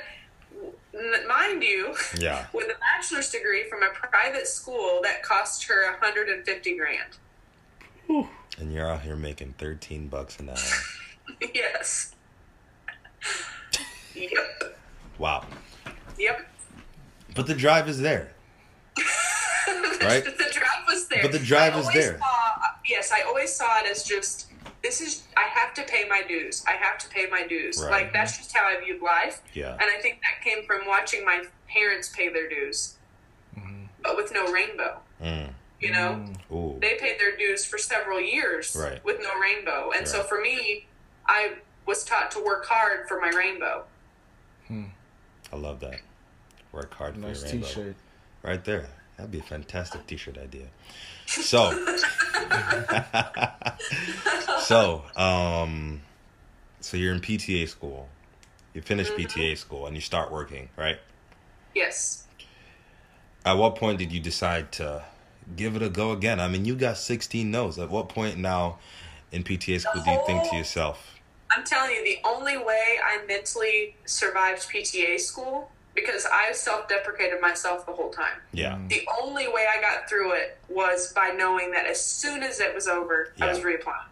[1.27, 2.47] mind you yeah.
[2.53, 8.27] with a bachelor's degree from a private school that cost her 150 grand
[8.59, 10.57] And you're out here making 13 bucks an hour.
[11.55, 12.14] yes
[14.14, 14.71] yep
[15.21, 15.45] Wow.
[16.19, 16.47] Yep.
[17.35, 18.33] But the drive is there.
[20.03, 20.25] Right?
[20.25, 21.21] the drive was there.
[21.21, 22.19] But the drive I is there.
[22.19, 24.50] Saw, yes, I always saw it as just
[24.83, 26.64] this is I have to pay my dues.
[26.69, 27.81] I have to pay my dues.
[27.83, 27.90] Right.
[27.90, 29.40] Like that's just how I viewed life.
[29.53, 29.73] Yeah.
[29.73, 32.97] And I think that came from watching my parents pay their dues,
[33.57, 33.88] Mhm.
[34.03, 35.01] but with no rainbow.
[35.23, 35.53] Mm.
[35.81, 36.12] You know,
[36.51, 36.53] Mm.
[36.55, 36.79] Ooh.
[36.81, 39.03] they paid their dues for several years Right.
[39.05, 39.93] with no rainbow.
[39.93, 40.87] And so for me,
[41.27, 43.85] I was taught to work hard for my rainbow.
[45.53, 46.01] I love that.
[46.73, 47.66] Work hard for your rainbow.
[47.66, 47.97] T-shirt.
[48.43, 48.88] Right there.
[49.21, 50.69] That'd be a fantastic t-shirt idea.
[51.27, 51.73] So,
[54.63, 56.01] so, um,
[56.81, 58.09] so you're in PTA school.
[58.73, 59.41] You finish Mm-hmm.
[59.41, 60.99] PTA school and you start working, right?
[61.75, 62.25] Yes.
[63.45, 65.05] At what point did you decide to
[65.55, 66.41] give it a go again?
[66.41, 67.79] I mean, you got 16 no's.
[67.79, 68.79] At what point now
[69.31, 73.23] in PTA school do you think to yourself, I'm telling you, the only way I
[73.27, 78.40] mentally survived PTA school because I self-deprecated myself the whole time.
[78.53, 78.88] yeah, Mm.
[78.88, 82.74] The only way I got through it was by knowing that as soon as it
[82.74, 84.07] was over, I was reapplying.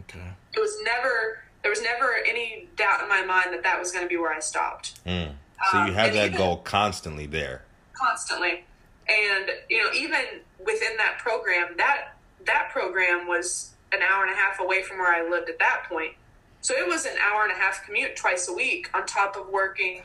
[0.00, 0.24] Okay.
[0.54, 4.02] It was never there was never any doubt in my mind that that was going
[4.02, 5.04] to be where I stopped.
[5.04, 5.34] Mm.
[5.70, 7.62] So you Um, had and that even- goal constantly there.
[7.92, 8.64] constantly
[9.08, 10.24] and you know even
[10.64, 12.14] within that program that
[12.46, 15.82] that program was an hour and a half away from where i lived at that
[15.86, 16.14] point
[16.62, 19.48] so it was an hour and a half commute twice a week on top of
[19.48, 20.02] working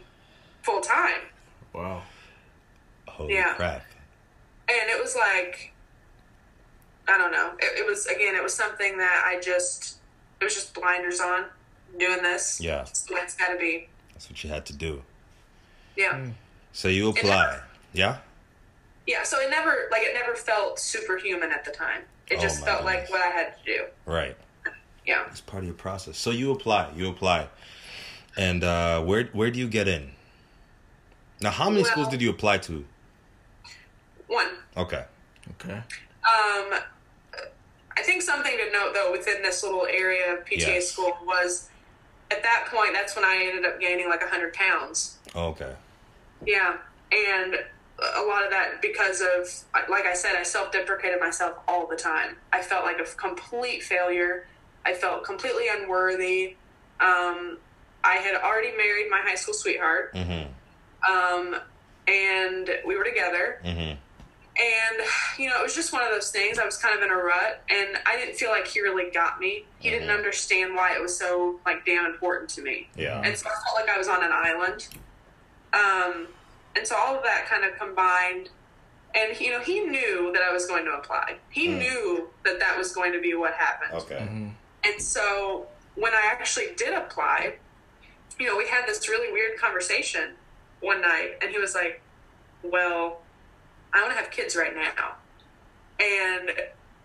[0.65, 1.21] full time
[1.73, 2.01] Wow.
[3.07, 3.53] Holy Yeah.
[3.55, 3.83] crap.
[4.67, 5.71] and it was like
[7.07, 9.97] i don't know it, it was again it was something that i just
[10.41, 11.45] it was just blinders on
[11.99, 12.81] doing this Yeah.
[12.81, 15.03] it's got to be That's what you had to do.
[15.95, 16.33] yeah Mm.
[16.73, 17.59] So you apply.
[17.93, 18.17] Yeah?
[19.07, 22.61] yeah so it never like it never felt superhuman at the time it Oh just
[22.61, 24.35] my felt like what i had to do Right.
[25.05, 26.17] yeah It's part of your process.
[26.17, 26.89] So you apply.
[26.95, 27.47] You apply.
[28.35, 30.11] And uh, where where do you get in?
[31.41, 32.85] Now, how many schools did you apply to?
[34.27, 35.03] one Okay.
[35.51, 35.73] Okay.
[35.73, 35.83] Um,
[37.97, 40.91] I think something to note though within this little area of PTA Yes.
[40.91, 41.69] school was
[42.31, 45.17] at that point that's when I ended up gaining like hundred pounds.
[45.35, 45.73] Okay.
[46.45, 46.77] Yeah,
[47.11, 49.47] and a lot of that because of
[49.89, 52.35] like I said, I self-deprecated myself all the time.
[52.51, 54.47] I felt like a complete failure.
[54.85, 56.55] I felt completely unworthy.
[56.99, 57.57] Um,
[58.03, 60.51] I had already married my high school sweetheart, Mm-hmm.
[61.09, 61.55] Um,
[62.07, 63.59] and we were together.
[63.63, 63.97] Mm-hmm.
[64.57, 66.57] and you know, it was just one of those things.
[66.59, 69.37] I was kind of in a rut, and I didn't feel like he really got
[69.39, 69.65] me.
[69.79, 70.15] He didn't Mhm.
[70.17, 73.21] understand why it was so like damn important to me, Yeah.
[73.21, 74.87] and so I felt like I was on an island.
[75.73, 76.27] Um,
[76.75, 78.49] and so all of that kind of combined,
[79.13, 81.35] and you know, he knew that I was going to apply.
[81.49, 81.77] He Mm.
[81.79, 83.93] knew that that was going to be what happened.
[83.93, 84.15] Okay.
[84.19, 84.53] Mhm.
[84.85, 87.55] And so when I actually did apply,
[88.39, 90.37] you know, we had this really weird conversation
[90.85, 92.01] one night, and he was like,
[92.63, 93.21] Well,
[93.93, 95.15] I want to have kids right now.
[95.99, 96.51] And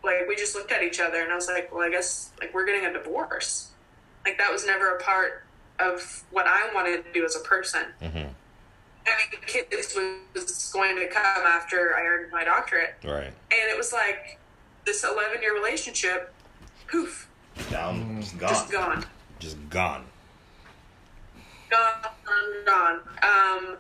[0.05, 2.53] like, we just looked at each other, and I was like, Well, I guess like
[2.55, 3.71] we're getting a divorce.
[4.25, 5.45] Like, that was never a part
[5.79, 7.87] of what I wanted to do as a person.
[8.03, 8.29] hmm
[9.05, 12.97] Having kids was going to come after I earned my doctorate.
[13.03, 13.25] Right.
[13.25, 14.39] And it was like
[14.85, 16.33] this 11 year relationship,
[16.87, 17.29] poof,
[17.71, 18.21] Down.
[18.39, 18.49] Gone.
[18.51, 19.05] just gone.
[19.39, 20.05] Just gone.
[21.71, 22.13] Gone,
[22.67, 23.01] gone.
[23.23, 23.77] Um,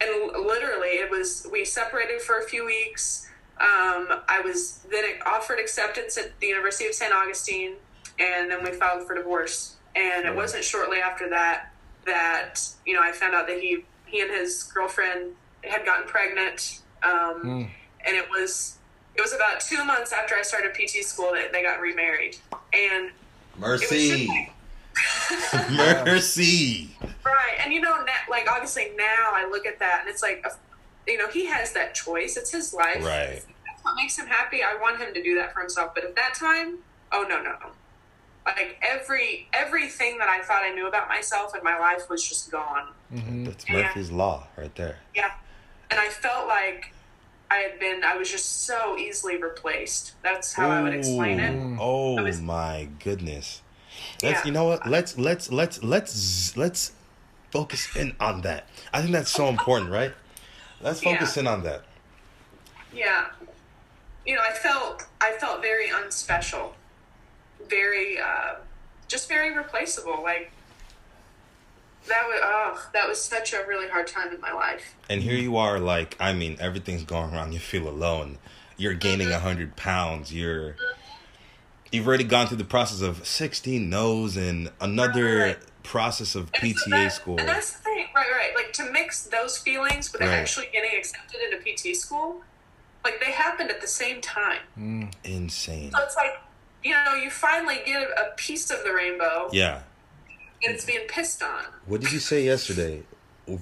[0.00, 3.28] and literally, it was we separated for a few weeks.
[3.60, 7.12] Um, I was then offered acceptance at the University of St.
[7.12, 7.74] Augustine,
[8.18, 9.76] and then we filed for divorce.
[9.94, 11.70] And it wasn't shortly after that
[12.04, 15.32] that you know I found out that he he and his girlfriend
[15.64, 16.80] had gotten pregnant.
[17.02, 17.68] Um, Mm.
[18.06, 18.76] and it was
[19.14, 22.36] it was about two months after I started PT school that they got remarried.
[22.74, 23.10] And
[23.58, 24.50] Mercy.
[25.28, 25.70] just
[26.04, 26.90] Mercy.
[27.24, 30.44] Right, and you know, like obviously now I look at that and it's like,
[31.06, 32.36] you know, he has that choice.
[32.36, 33.04] It's his life.
[33.04, 33.42] Right.
[33.66, 34.62] That's what makes him happy.
[34.62, 35.94] I want him to do that for himself.
[35.94, 36.78] But at that time,
[37.12, 37.54] oh no, no,
[38.44, 42.50] like every everything that I thought I knew about myself and my life was just
[42.50, 42.88] gone.
[43.12, 43.46] Mhm.
[43.46, 44.98] That's Murphy's law right there.
[45.14, 45.32] Yeah,
[45.90, 46.92] and I felt like
[47.50, 48.02] I had been.
[48.04, 50.14] I was just so easily replaced.
[50.22, 51.76] That's how I would explain it.
[51.80, 53.62] Oh was- my goodness.
[54.22, 54.46] Let's Yeah.
[54.46, 54.86] you know what?
[54.88, 56.92] Let's let's let's let's let's
[57.50, 58.68] focus in on that.
[58.92, 60.12] I think that's so important, right?
[60.80, 61.40] Let's focus Yeah.
[61.40, 61.84] in on that.
[62.92, 63.26] Yeah.
[64.24, 66.74] You know, I felt I felt very unspecial.
[67.68, 68.56] Very uh
[69.08, 70.22] just very replaceable.
[70.22, 70.50] Like
[72.08, 74.94] that was oh, that was such a really hard time in my life.
[75.08, 77.52] And here you are, like, I mean, everything's going wrong.
[77.52, 78.38] You feel alone.
[78.76, 80.32] You're gaining a hundred pounds.
[80.32, 80.76] You're,
[81.92, 85.58] you've already gone through the process of sixteen no's and another Right.
[85.82, 87.38] process of And so that- school.
[87.38, 88.50] And that's the thing, right, right.
[88.54, 90.30] Like to mix those feelings with Right.
[90.30, 92.42] actually getting accepted into PT school,
[93.04, 94.60] like they happened at the same time.
[94.78, 95.12] Mm.
[95.24, 95.92] Insane.
[95.92, 96.38] So it's like,
[96.82, 99.80] you know, you finally get a piece of the rainbow Yeah.
[100.64, 101.64] and it's being pissed on.
[101.86, 103.02] What did you say yesterday?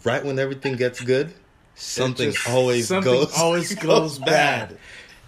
[0.05, 1.35] Right when everything gets good,
[1.75, 4.79] something just- always something goes always goes bad.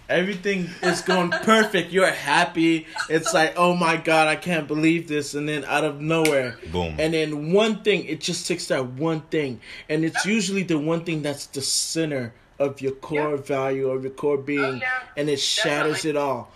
[0.09, 1.91] Everything is going perfect.
[1.91, 2.87] You're happy.
[3.09, 5.33] It's like, oh my god, I can't believe this.
[5.33, 6.95] And then out of nowhere, Boom.
[6.97, 11.03] and then one thing, it just takes that one thing, and it's usually the one
[11.03, 13.41] thing that's the center of your core Yeah.
[13.41, 14.89] value of your core being, Oh, yeah.
[15.17, 16.09] and it shatters Definitely.
[16.11, 16.51] it all.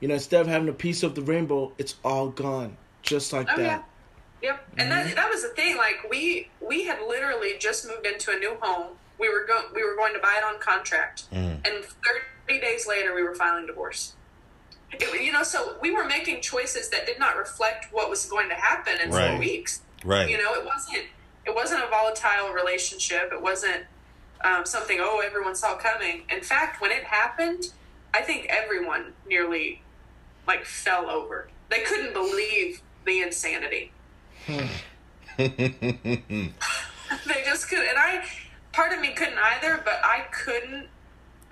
[0.00, 3.48] You know, instead of having a piece of the rainbow, it's all gone, just like
[3.52, 3.62] Oh that.
[3.62, 3.82] yeah.
[4.42, 4.64] Yep.
[4.78, 5.76] And that that was the thing.
[5.76, 8.96] Like we we had literally just moved into a new home.
[9.18, 11.64] We were going we were going to buy it on contract, Mm.
[11.64, 12.24] and thirty
[12.60, 14.14] days later we were filing divorce.
[14.92, 18.48] It, you know, so we were making choices that did not reflect what was going
[18.50, 19.30] to happen in Right.
[19.30, 19.80] four weeks.
[20.04, 20.28] Right.
[20.28, 21.04] You know, it wasn't
[21.44, 23.30] it wasn't a volatile relationship.
[23.32, 23.84] It wasn't
[24.44, 26.24] um, something oh everyone saw coming.
[26.30, 27.72] In fact, when it happened,
[28.12, 29.82] I think everyone nearly
[30.46, 31.48] like fell over.
[31.70, 33.92] They couldn't believe the insanity.
[35.38, 36.52] they
[37.44, 38.24] just couldn't, and i
[38.72, 40.86] part of me couldn't either but i couldn't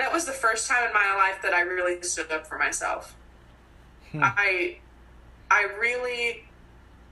[0.00, 3.16] that was the first time in my life that i really stood up for myself
[4.10, 4.20] hmm.
[4.22, 4.78] i
[5.50, 6.44] i really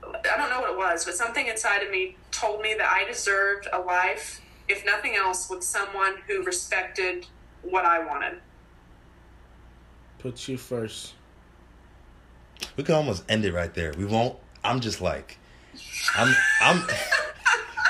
[0.05, 3.05] i don't know what it was but something inside of me told me that i
[3.05, 7.27] deserved a life if nothing else with someone who respected
[7.63, 8.39] what i wanted
[10.19, 11.15] Put you first.
[12.77, 13.95] we could almost end it right there.
[13.97, 14.37] We won't.
[14.65, 15.39] I'm just like,
[16.17, 16.35] I'm.
[16.61, 16.83] I'm.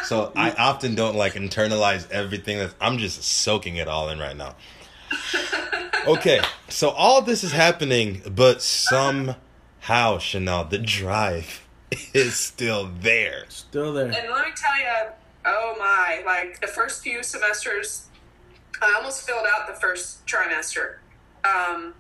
[0.05, 2.57] So I often don't like internalize everything.
[2.57, 4.57] That I'm just soaking it all in right now.
[6.07, 6.41] Okay,
[6.71, 11.67] so all this is happening, but somehow Chanel, the drive
[12.15, 13.45] is still there.
[13.51, 14.07] Still there.
[14.07, 15.11] And let me tell you,
[15.45, 18.07] oh my, like the first few semesters,
[18.81, 20.97] I almost filled out the first trimester.
[21.45, 21.93] Um,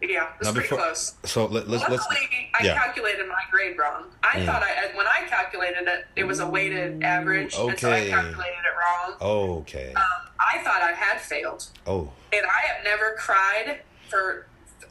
[0.00, 1.14] yeah, it was Now pretty before- close.
[1.24, 2.02] So let, let's let's.
[2.08, 2.74] Luckily, I yeah.
[2.78, 4.04] calculated my grade wrong.
[4.22, 4.46] I Mm.
[4.46, 8.36] thought I when I calculated it, it was a weighted average, and so I calculated
[8.36, 9.14] it wrong.
[9.20, 9.92] Okay.
[9.94, 10.02] Um,
[10.38, 12.10] I thought I had failed, Oh.
[12.32, 14.46] and I have never cried for.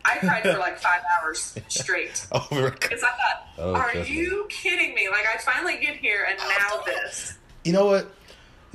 [0.06, 2.26] I cried for like five hours straight.
[2.32, 2.72] Over.
[2.72, 4.16] Because I thought, Oh, are trust me.
[4.16, 5.10] you kidding me?
[5.10, 7.38] Like I finally get here, and now this.
[7.64, 8.08] You know what?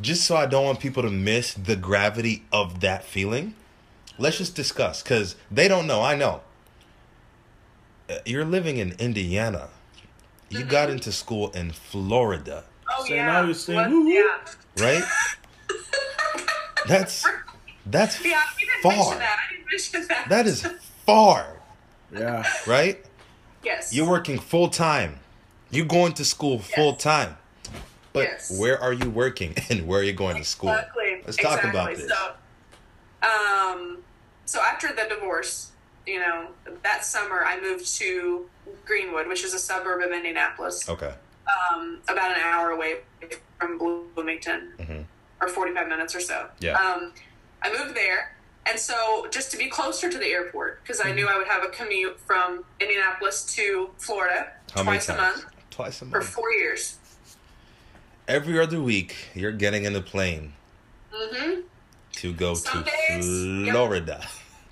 [0.00, 3.54] just so I don't want people to miss the gravity of that feeling,
[4.22, 6.00] let's just discuss because they don't know.
[6.02, 6.40] I know.
[8.08, 9.68] Uh, You're living in Indiana.
[10.48, 13.26] You got into school in Florida, Oh So yeah.
[13.26, 14.10] now you're saying, What- woo, woo.
[14.12, 14.38] yeah.
[14.78, 15.02] right?
[16.86, 17.24] That's
[17.86, 19.14] that's Yeah, you didn't far.
[19.18, 19.38] that.
[19.38, 20.28] I didn't mention that.
[20.28, 20.66] That is
[21.06, 21.60] far,
[22.12, 22.44] Yeah.
[22.66, 23.04] right?
[23.64, 23.92] yes.
[23.94, 25.18] You're working full time.
[25.70, 27.36] You're going to school full time.
[28.12, 28.58] But Yes.
[28.58, 30.70] where are you working and where are you going to school?
[30.70, 31.22] Exactly.
[31.24, 32.10] Let's talk about this.
[32.10, 32.32] So,
[33.28, 33.98] um,
[34.52, 35.70] so after the divorce,
[36.06, 36.48] you know,
[36.82, 38.48] that summer I moved to
[38.84, 41.14] Greenwood, which is a suburb of Indianapolis, Okay.
[41.56, 42.98] um, about an hour away
[43.58, 45.04] from Bloomington, Mhm.
[45.40, 46.48] or forty-five minutes or so.
[46.60, 46.74] Yeah.
[46.78, 47.14] Um,
[47.62, 48.36] I moved there,
[48.66, 51.64] and so just to be closer to the airport, because I knew I would have
[51.64, 56.12] a commute from Indianapolis to Florida How twice a month Twice a month.
[56.26, 56.98] for four years.
[58.28, 60.52] Every other week, you're getting in the plane
[61.14, 61.60] Mm-hmm.
[62.20, 63.74] to go Some to days, yep.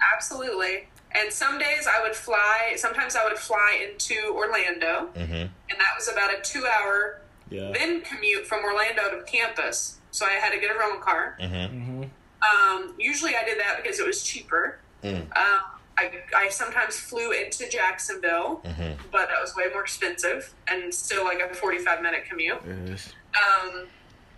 [0.00, 0.14] Florida.
[0.16, 0.88] Absolutely.
[1.12, 5.92] And some days I would fly, sometimes I would fly into Orlando, hmm and that
[5.96, 7.72] was about a two hour Yeah.
[7.72, 9.98] then commute from Orlando to campus.
[10.12, 11.36] So I had to get a rental car.
[11.40, 12.04] hmm Mm-hmm.
[12.42, 14.78] Um, usually I did that because it was cheaper.
[15.04, 15.22] Mm.
[15.36, 15.60] Um,
[15.98, 21.24] I, I sometimes flew into Jacksonville, hmm but that was way more expensive and still
[21.24, 22.58] like a 45 minute commute.
[22.86, 23.12] Yes.
[23.34, 23.86] Um,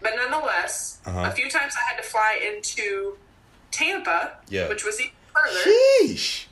[0.00, 1.28] but nonetheless, Uh-huh.
[1.28, 3.16] a few times I had to fly into
[3.70, 4.68] Tampa, Yeah.
[4.68, 5.56] which was even further.
[6.04, 6.46] Sheesh.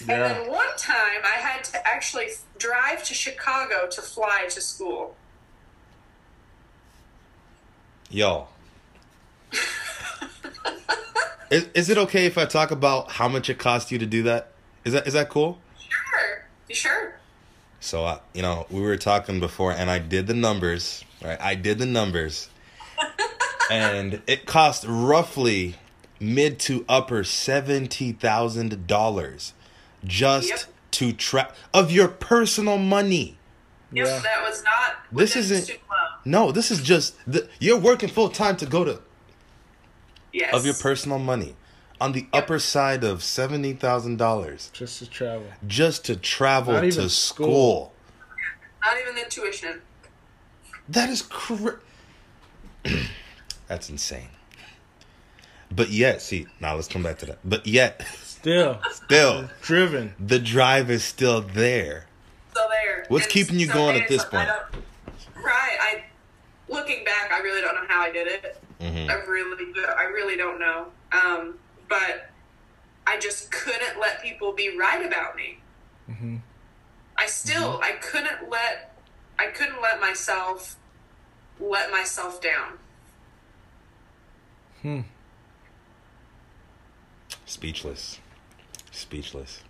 [0.00, 0.28] And Yeah.
[0.28, 5.14] then one time I had to actually drive to Chicago to fly to school.
[8.10, 8.48] Yo.
[11.50, 14.22] is, is it okay if I talk about how much it cost you to do
[14.24, 14.52] that?
[14.84, 15.58] Is that is that cool?
[15.78, 16.44] Sure.
[16.68, 17.14] You sure?
[17.80, 21.04] So I, you know, we were talking before, and I did the numbers.
[21.22, 22.48] Right, I did the numbers,
[23.70, 25.76] and it cost roughly
[26.20, 29.54] mid to upper seventy thousand dollars
[30.04, 30.60] just Yep.
[30.92, 33.38] to track of your personal money.
[33.92, 34.18] Yep, Yeah.
[34.20, 34.96] that was not.
[35.10, 35.82] This isn't- student.
[36.24, 39.00] No, this is just the, you're working full time to go to
[40.32, 40.52] Yes.
[40.54, 41.56] of your personal money
[42.00, 45.46] on the upper side of seventy thousand dollars Just to travel.
[45.66, 47.08] just to travel Not to school.
[47.08, 47.94] school.
[48.84, 49.80] Not even the tuition.
[50.88, 51.80] That is cra-
[53.68, 54.28] That's insane.
[55.72, 57.38] But yet, see, now let's come back to that.
[57.44, 58.80] But yet, Still.
[58.90, 60.14] still, Driven.
[60.18, 62.06] the drive is still there.
[62.54, 63.04] So there.
[63.08, 64.48] What's And keeping you some going at this point?
[64.48, 64.84] don't-
[65.44, 65.78] Right.
[65.80, 66.04] I
[66.68, 68.56] looking back, I really don't know how I did it.
[68.80, 69.08] Mhm.
[69.10, 70.86] I really, I really don't know.
[71.12, 72.30] Um, but
[73.06, 75.58] I just couldn't let people be right about me.
[76.08, 76.36] Mm-hmm.
[77.16, 78.96] I still, I couldn't let,
[79.38, 80.76] I couldn't let myself
[81.58, 82.78] let myself down.
[84.82, 85.00] Hmm.
[87.50, 88.20] Speechless.
[88.92, 89.62] Speechless.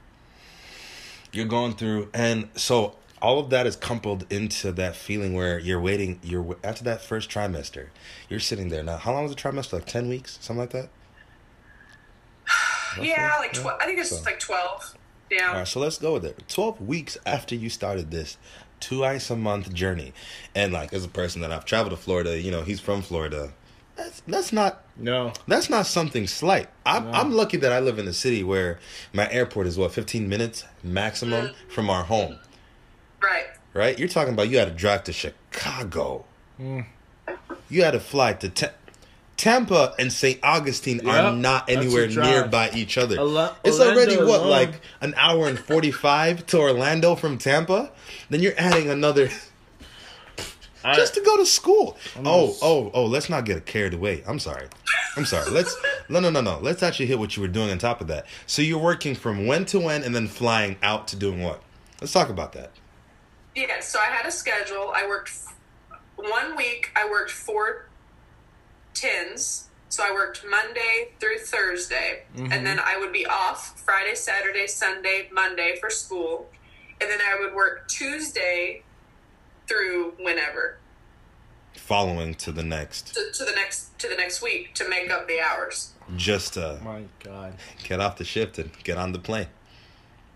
[1.32, 5.80] You're going through, and so all of that is coupled into that feeling where you're
[5.80, 6.20] waiting.
[6.22, 7.86] You're after that first trimester.
[8.28, 8.98] You're sitting there now.
[8.98, 9.72] How long was the trimester?
[9.72, 10.90] Like ten weeks, something like that.
[13.00, 13.62] Yeah, like Yeah.
[13.62, 13.80] twelve.
[13.80, 14.94] I think it's So- like twelve.
[15.30, 15.48] Yeah.
[15.48, 16.42] All right, so let's go with it.
[16.48, 18.36] Twelve weeks after you started this
[18.78, 20.12] two ice a month journey,
[20.54, 23.52] and like as a person that I've traveled to Florida, you know, he's from Florida.
[24.00, 25.32] That's that's not No.
[25.46, 26.68] that's not something slight.
[26.86, 27.10] I'm No.
[27.12, 28.78] I'm lucky that I live in a city where
[29.12, 32.38] my airport is what 15 minutes maximum from our home.
[33.22, 33.46] Right.
[33.74, 33.98] Right?
[33.98, 36.24] You're talking about you had to drive to Chicago.
[36.58, 36.86] Mm.
[37.68, 38.70] You had to fly to Ta-
[39.36, 40.38] Tampa and St.
[40.42, 42.26] Augustine are not anywhere drive.
[42.26, 43.18] nearby each other.
[43.18, 44.50] Orla- it's Orlando already what alone.
[44.50, 47.90] like an hour and 45 to Orlando from Tampa.
[48.30, 49.30] Then you're adding another
[50.84, 51.98] I, just to go to school.
[52.16, 52.60] Oh, Almost.
[52.62, 54.22] oh, oh, let's not get carried away.
[54.26, 54.66] I'm sorry.
[55.16, 55.50] I'm sorry.
[55.50, 55.76] Let's
[56.08, 56.58] no no no no.
[56.60, 58.26] Let's actually hit what you were doing on top of that.
[58.46, 61.62] So you're working from when to when and then flying out to doing what?
[62.00, 62.72] Let's talk about that.
[63.54, 64.92] Yeah, so I had a schedule.
[64.94, 65.56] I worked f-
[66.16, 66.90] one week.
[66.96, 67.88] I worked four
[68.94, 69.66] tens.
[69.88, 72.52] So I worked Monday through Thursday, mm-hmm.
[72.52, 76.48] and then I would be off Friday, Saturday, Sunday, Monday for school,
[77.00, 78.84] and then I would work Tuesday
[79.66, 80.79] through whenever
[81.90, 83.14] Following to the next.
[83.14, 85.90] to, to the next to the next week to make up the hours.
[86.16, 87.54] Just uh my God.
[87.82, 89.48] get off the shift and get on the plane.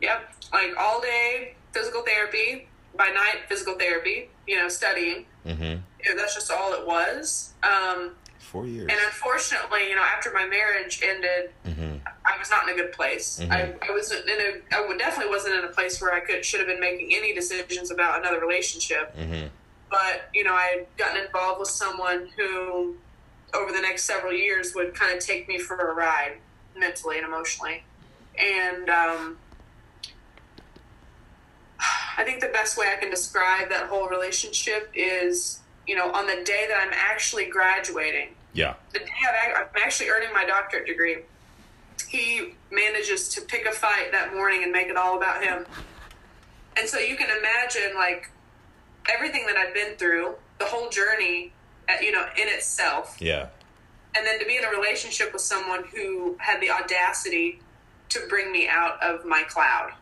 [0.00, 4.30] Yep, like all day physical therapy, by night physical therapy.
[4.48, 5.26] You know, studying.
[5.46, 5.62] Mm-hmm.
[6.04, 7.52] Yeah, That's just all it was.
[7.62, 8.88] Um, Four years.
[8.90, 11.98] And unfortunately, you know, after my marriage ended, Mm-hmm.
[12.26, 13.38] I was not in a good place.
[13.40, 13.50] Mhm.
[13.52, 16.58] I, I was in a, I definitely wasn't in a place where I could should
[16.58, 19.16] have been making any decisions about another relationship.
[19.16, 19.46] Mm-hmm.
[19.94, 22.96] But you know, I had gotten involved with someone who
[23.54, 26.38] over the next several years would kind of take me for a ride
[26.76, 27.84] mentally and emotionally.
[28.36, 29.36] And um,
[32.18, 36.26] I think the best way I can describe that whole relationship is, you know, on
[36.26, 38.74] the day that I'm actually graduating, Yeah.
[38.92, 39.06] the day
[39.46, 41.18] I'm I'm actually earning my doctorate degree,
[42.08, 45.66] he manages to pick a fight that morning and make it all about him.
[46.76, 48.30] And so you can imagine, like,
[49.12, 51.52] everything that I've been through, the whole journey,
[51.88, 53.48] uh, you know, in itself, Yeah.
[54.16, 57.60] and then to be in a relationship with someone who had the audacity
[58.10, 59.92] to bring me out of my cloud.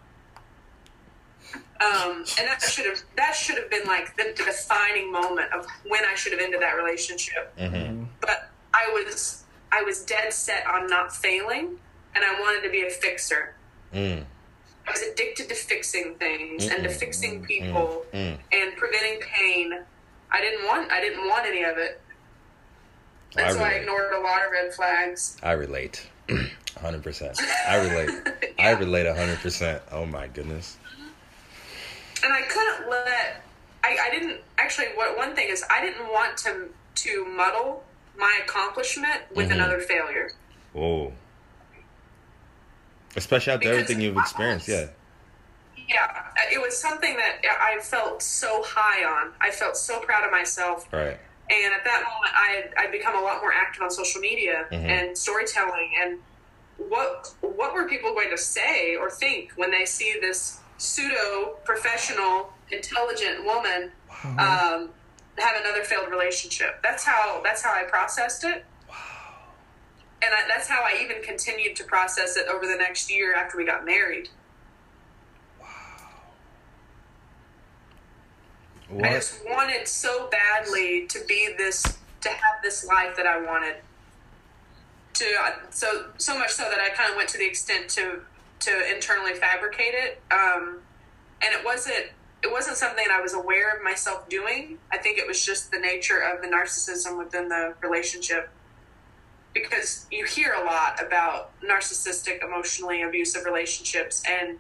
[1.55, 6.05] Um, and that should have that should have been like the defining moment of when
[6.05, 7.53] I should have ended that relationship.
[7.59, 8.05] Mm-hmm.
[8.21, 9.43] But I was
[9.73, 11.79] I was dead set on not failing,
[12.15, 13.55] and I wanted to be a fixer.
[13.93, 14.25] Mm.
[14.87, 18.39] I was addicted to fixing things and to fixing people Mm.
[18.53, 19.79] and preventing pain.
[20.31, 22.01] I didn't want I didn't want any of it.
[23.37, 25.37] And I so I ignored a lot of red flags.
[25.43, 26.07] I relate.
[26.29, 27.41] 100%.
[27.69, 28.55] I relate.
[28.59, 29.81] I relate 100%.
[29.93, 30.77] Oh my goodness.
[32.25, 33.43] and I couldn't let.
[33.85, 34.87] I, I didn't actually.
[34.95, 37.85] What one thing is, I didn't want to to muddle
[38.17, 39.55] my accomplishment with Mhm.
[39.55, 40.31] another failure.
[40.73, 41.13] Whoa.
[43.17, 44.69] Especially after Because everything you've experienced.
[44.69, 44.87] Yeah.
[45.89, 49.33] Yeah, it was something that I felt so high on.
[49.41, 51.19] I felt so proud of myself, Right.
[51.51, 54.67] and at that moment, I had I'd become a lot more active on social media
[54.71, 54.89] Mhm.
[54.89, 55.91] and storytelling.
[56.01, 56.19] And
[56.79, 62.53] what what were people going to say or think when they see this pseudo professional,
[62.71, 63.93] intelligent woman
[64.25, 64.91] um,
[65.39, 66.81] have another failed relationship.
[66.83, 68.65] That's how that's how I processed it.
[70.25, 73.57] And I, that's how I even continued to process it over the next year after
[73.57, 74.29] we got married.
[78.91, 79.11] I What?
[79.11, 81.83] just wanted so badly to be this,
[82.21, 83.77] to have this life that I wanted.
[85.15, 88.21] To uh, so so much so that I kind of went to the extent to
[88.61, 90.23] to internally fabricate it.
[90.31, 90.79] Um,
[91.43, 92.07] and it wasn't
[92.43, 94.79] it wasn't something I was aware of myself doing.
[94.91, 98.51] I think it was just the nature of the narcissism within the relationship.
[99.55, 104.59] Because you hear a lot about narcissistic, emotionally abusive relationships, and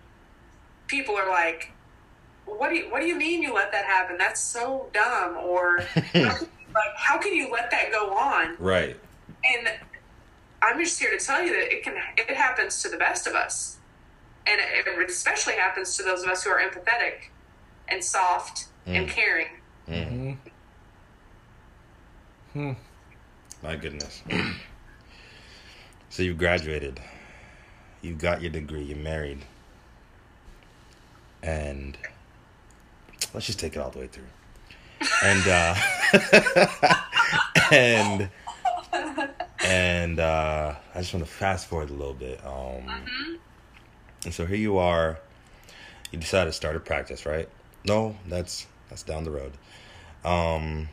[0.86, 1.70] people are like,
[2.44, 4.18] "What do you What do you mean you let that happen?
[4.18, 6.24] That's so dumb." Or how can,
[6.74, 8.56] like, how can you let that go on?
[8.58, 8.96] Right.
[9.44, 9.68] And
[10.60, 13.34] I'm just here to tell you that it can it happens to the best of
[13.34, 13.78] us,
[14.46, 17.30] and it especially happens to those of us who are empathetic
[17.88, 19.10] and soft and Mm.
[19.10, 19.48] caring.
[19.88, 20.36] Mm.
[22.52, 22.72] Hmm.
[23.62, 24.22] My goodness.
[26.12, 27.00] so you've graduated.
[28.02, 28.82] you've got your degree.
[28.82, 29.46] You're married.
[31.42, 31.96] And
[33.32, 34.26] let's just take it all the way through.
[35.24, 35.74] And uh
[37.72, 38.30] and
[39.64, 42.44] and uh I just want to fast forward a little bit.
[42.44, 42.90] Um
[44.26, 45.18] and so here you are.
[46.10, 47.48] You decided to start a practice, right?
[47.86, 49.52] No, that's that's down the road.
[50.26, 50.90] Um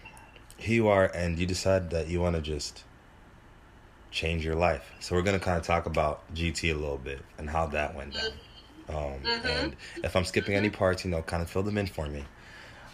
[0.55, 2.85] here you are and you decide that you want to just
[4.11, 7.19] change your life so we're going to kind of talk about gt a little bit
[7.37, 8.31] and how that went down
[8.89, 12.07] um, and if i'm skipping any parts you know kind of fill them in for
[12.07, 12.23] me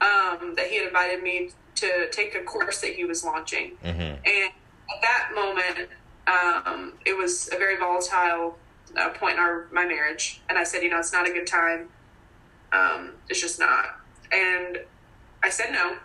[0.00, 3.76] um, that he had invited me to take a course that he was launching.
[3.82, 4.18] Mhm.
[4.26, 4.52] And
[4.94, 5.88] at that moment,
[6.26, 8.58] um, it was a very volatile
[8.96, 11.46] uh, point in our my marriage, and I said, you know, it's not a good
[11.46, 11.88] time.
[12.72, 14.00] Um, it's just not.
[14.32, 14.78] And
[15.42, 15.96] I said no.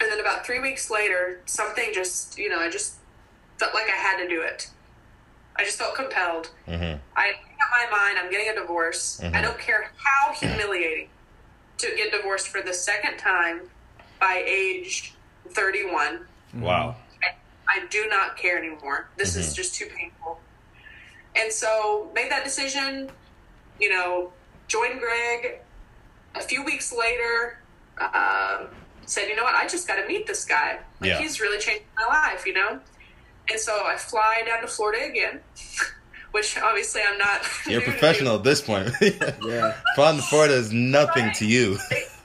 [0.00, 2.94] And then about three weeks later, something just, you know, I just
[3.58, 4.68] felt like I had to do it.
[5.56, 6.50] I just felt compelled.
[6.68, 7.00] Mhm.
[7.16, 8.18] I made up my mind.
[8.18, 9.18] I'm getting a divorce.
[9.20, 9.42] I Mhm.
[9.42, 11.08] don't care how humiliating
[11.78, 13.68] to get divorced for the second time
[14.20, 15.14] by age
[15.50, 16.28] 31.
[16.54, 16.96] Wow.
[17.70, 19.08] I do not care anymore.
[19.16, 19.56] This is Mhm.
[19.56, 20.40] just too painful.
[21.36, 23.10] And so made that decision,
[23.78, 24.32] you know,
[24.68, 25.60] joined Greg.
[26.34, 27.58] A few weeks later,
[28.00, 28.66] uh,
[29.06, 30.78] said, you know what, I just got to meet this guy.
[31.00, 31.18] Like, Yeah.
[31.18, 32.80] he's really changed my life, you know?
[33.50, 35.40] And so I fly down to Florida again,
[36.32, 37.42] which obviously I'm not.
[37.66, 38.90] You're new professional at this point.
[39.00, 39.74] Yeah.
[39.94, 41.78] Flying to Florida is nothing to you.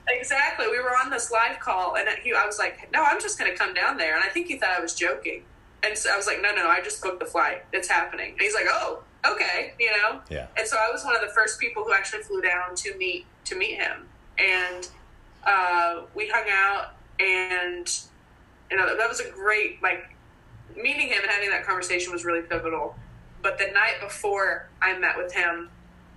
[0.08, 0.68] Exactly.
[0.70, 3.50] We were on this live call, and he, I was like, "No, I'm just going
[3.52, 5.44] to come down there." And I think he thought I was joking,
[5.82, 7.64] and so I was like, no, "No, no, I just booked the flight.
[7.72, 10.20] It's happening." And he's like, "Oh, okay," you know.
[10.30, 10.48] Yeah.
[10.58, 13.26] And so I was one of the first people who actually flew down to meet
[13.46, 14.88] to meet him, and
[15.46, 17.88] uh, we hung out, and
[18.72, 20.16] you know that was a great like
[20.76, 22.96] meeting him and having that conversation was really pivotal.
[23.42, 25.70] But the night before I met with him,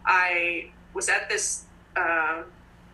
[0.07, 1.65] I was at this
[1.97, 2.43] uh,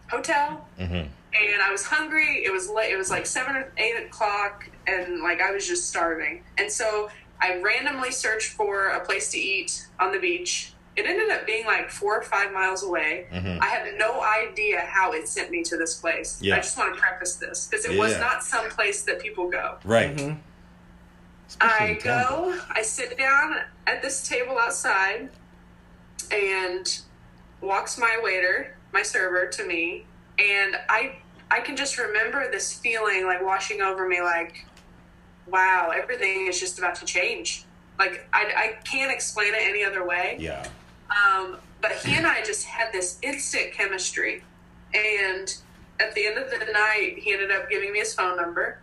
[0.09, 1.03] hotel hmm
[1.35, 2.45] and I was hungry.
[2.45, 2.93] It was late.
[2.93, 6.45] It was like seven or eight o'clock, and like I was just starving.
[6.59, 7.11] And so
[7.41, 10.72] I randomly searched for a place to eat on the beach.
[10.95, 13.27] It ended up being like four or five miles away.
[13.33, 16.39] hmm I had no idea how it sent me to this place.
[16.43, 16.57] Yeah.
[16.57, 19.79] I just want to preface this because it was not some place that people go.
[19.85, 20.15] Right.
[20.15, 20.39] Mhm.
[21.61, 25.29] I go, I sit down at this table outside,
[26.31, 27.01] and
[27.61, 30.07] walks my waiter, my server, to me,
[30.39, 31.17] and I
[31.51, 34.65] I can just remember this feeling like washing over me, like,
[35.47, 37.65] wow, everything is just about to change.
[37.99, 40.37] Like I, I can't explain it any other way.
[40.41, 40.67] Yeah.
[41.11, 44.45] Um, but he and I just had this instant chemistry.
[44.95, 45.55] And
[46.01, 48.79] at the end of the night, he ended up giving me his phone number.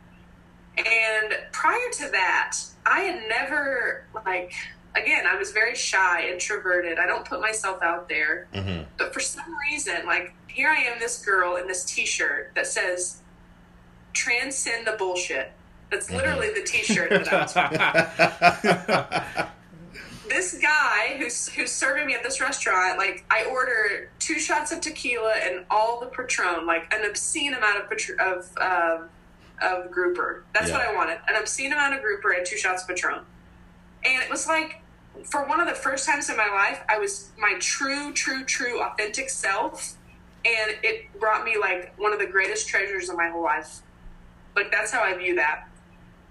[0.78, 4.54] And prior to that, I had never, like,
[4.96, 6.98] again, I was very shy, introverted.
[7.00, 8.48] I don't put myself out there.
[8.54, 12.52] hmm But for some reason, like, here I am, this girl in this t shirt
[12.56, 13.22] that says,
[14.14, 15.52] transcend the bullshit.
[15.92, 17.42] That's literally the t shirt that I
[19.36, 19.50] was
[20.30, 24.82] this guy who's who's serving me at this restaurant, like I order two shots of
[24.82, 29.10] tequila and all the Patron, like an obscene amount of of um
[29.62, 30.44] of grouper.
[30.54, 30.92] That's what Yeah.
[30.92, 33.22] I wanted, an obscene amount of grouper and two shots of Patron.
[34.06, 34.82] And it was like,
[35.26, 38.82] for one of the first times in my life, I was my true, true, true,
[38.82, 39.98] authentic self,
[40.46, 43.82] and it brought me like one of the greatest treasures of my whole life.
[44.56, 45.69] Like that's how I view that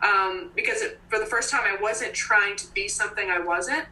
[0.02, 3.84] um, because it, for the first time I wasn't trying to be something I wasn't.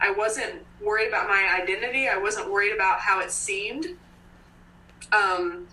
[0.00, 2.08] I wasn't worried about my identity.
[2.08, 3.86] I wasn't worried about how it seemed.
[5.12, 5.68] Um,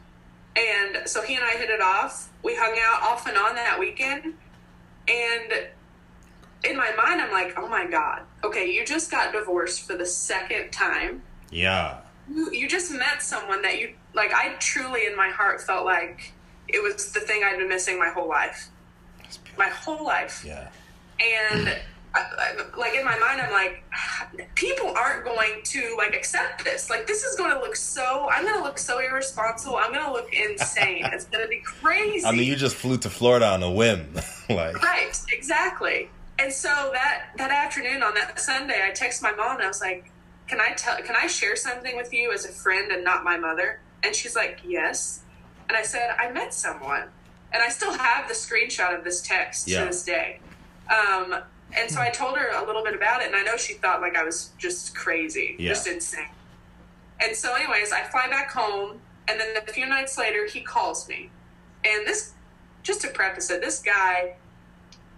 [0.56, 2.30] and so he and I hit it off.
[2.44, 4.36] We hung out off and on that weekend.
[5.08, 5.54] And
[6.64, 10.06] in my mind, I'm like, oh my God, okay, you just got divorced for the
[10.06, 11.24] second time.
[11.50, 12.02] yeah.
[12.30, 16.32] You, you just met someone that you, like, I truly in my heart felt like
[16.68, 18.70] it was the thing I'd been missing my whole life.
[19.62, 20.44] My whole life.
[20.46, 20.70] Yeah.
[21.20, 21.64] and
[22.14, 23.86] I, I, like in my mind i'm like
[24.56, 26.90] people aren't going to like accept this.
[26.90, 29.76] Like this is going to look so i'm going to look so irresponsible.
[29.78, 31.06] I'm going to look insane.
[31.14, 32.26] It's going to be crazy.
[32.30, 34.14] I mean, you just flew to Florida on a whim.
[34.50, 35.16] like, right.
[35.32, 36.10] Exactly.
[36.40, 39.82] And so that that afternoon on that sunday i text my mom and i was
[39.82, 40.12] like
[40.48, 43.38] can i tell can i share something with you as a friend and not my
[43.38, 43.80] mother?
[44.04, 45.22] And she's like yes.
[45.68, 47.06] And i said i met someone
[47.54, 49.82] and i still have the screenshot of this text Yeah.
[49.82, 50.40] to this day
[50.90, 51.36] um,
[51.78, 54.02] and so i told her a little bit about it and i know she thought
[54.02, 55.70] like i was just crazy Yeah.
[55.70, 56.28] just insane
[57.20, 61.08] and so anyways i fly back home and then a few nights later he calls
[61.08, 61.30] me
[61.86, 62.34] and this
[62.84, 64.36] just to preface it this guy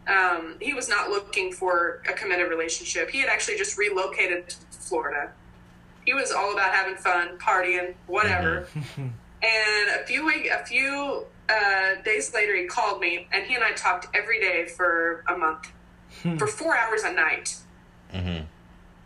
[0.06, 3.10] um, he was not looking for a committed relationship.
[3.10, 5.32] He had actually just relocated to Florida.
[6.06, 8.68] He was all about having fun, partying, whatever.
[8.98, 13.64] and a few week, a few uh, days later, he called me, and he and
[13.64, 15.72] I talked every day for a month,
[16.38, 17.56] for four hours a night.
[18.14, 18.46] Mm-hmm.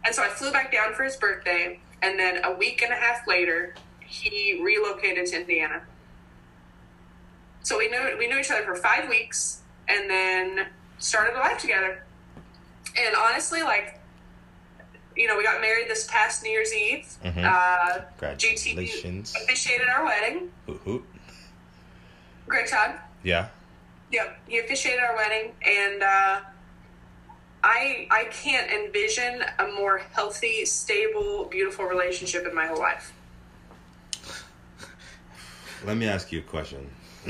[0.05, 2.95] And so I flew back down for his birthday, and then a week and a
[2.95, 5.81] half later, he relocated to Indiana.
[7.63, 10.67] So we knew we knew each other for five weeks, and then
[10.99, 12.03] started a life together.
[12.97, 13.99] And honestly, like,
[15.15, 17.05] you know, we got married this past New Year's Eve.
[17.25, 17.43] Mhm.
[17.43, 19.33] Uh, Congratulations.
[19.33, 20.51] GT officiated our wedding.
[20.65, 21.05] Hoot, hoot.
[22.47, 22.95] Great job.
[23.23, 23.47] Yeah.
[24.11, 26.39] Yep, he officiated our wedding, and uh,
[27.63, 33.11] I I can't envision a more healthy, stable, beautiful relationship in my whole life.
[35.85, 36.89] Let me ask you a question.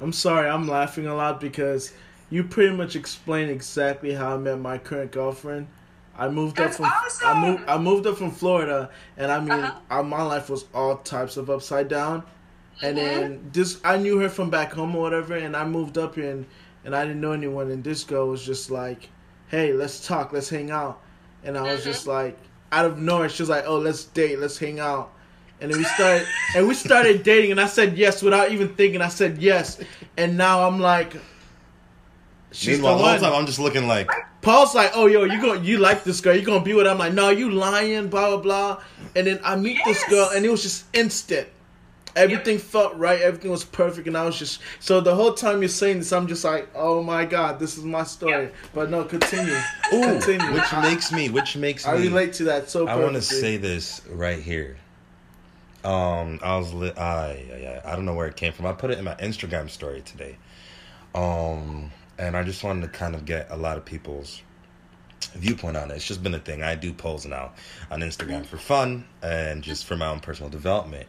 [0.00, 1.92] I'm sorry, I'm laughing a lot because
[2.30, 5.68] you pretty much explained exactly how I met my current girlfriend.
[6.16, 7.28] I moved That's up from awesome!
[7.28, 10.00] I moved I moved up from Florida, and I mean Uh-huh.
[10.00, 12.22] uh, my life was all types of upside down.
[12.80, 12.98] And Mm-hmm.
[12.98, 16.30] then this I knew her from back home or whatever, and I moved up here
[16.30, 16.46] and,
[16.84, 17.70] and I didn't know anyone.
[17.70, 19.10] And this girl was just like,
[19.48, 21.00] "Hey, let's talk, let's hang out."
[21.42, 21.84] And I was Mm-hmm.
[21.84, 22.38] just like,
[22.72, 25.12] out of nowhere, she was like, "Oh, let's date, let's hang out."
[25.60, 29.00] And then we started and we started dating, and I said yes without even thinking.
[29.00, 29.80] I said yes,
[30.16, 31.16] and now I'm like,
[32.52, 33.18] she's Meanwhile, the the whole one.
[33.18, 36.34] time I'm just looking like, Paul's like, "Oh, yo, you go, you like this girl?
[36.34, 38.82] You gonna be with her?" I'm like, "No, you lying?" Blah blah blah.
[39.14, 41.48] And then I meet this girl, and it was just instant.
[42.14, 43.20] Everything felt right.
[43.20, 46.26] Everything was perfect, and I was just so the whole time you're saying this, I'm
[46.26, 48.50] just like, "Oh my god, this is my story." Yeah.
[48.74, 49.54] But no, continue,
[49.94, 50.52] ooh, continue.
[50.52, 52.08] which makes me, which makes I me.
[52.08, 52.86] relate to that so.
[52.86, 54.76] I want to say this right here.
[55.84, 58.66] Um, I was li- I, I I don't know where it came from.
[58.66, 60.36] I put it in my Instagram story today.
[61.14, 64.42] Um, and I just wanted to kind of get a lot of people's
[65.34, 65.94] viewpoint on it.
[65.94, 66.62] It's just been a thing.
[66.62, 67.52] I do polls now
[67.90, 71.06] on Instagram for fun and just for my own personal development.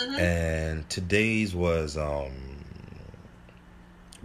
[0.00, 2.32] And today's was um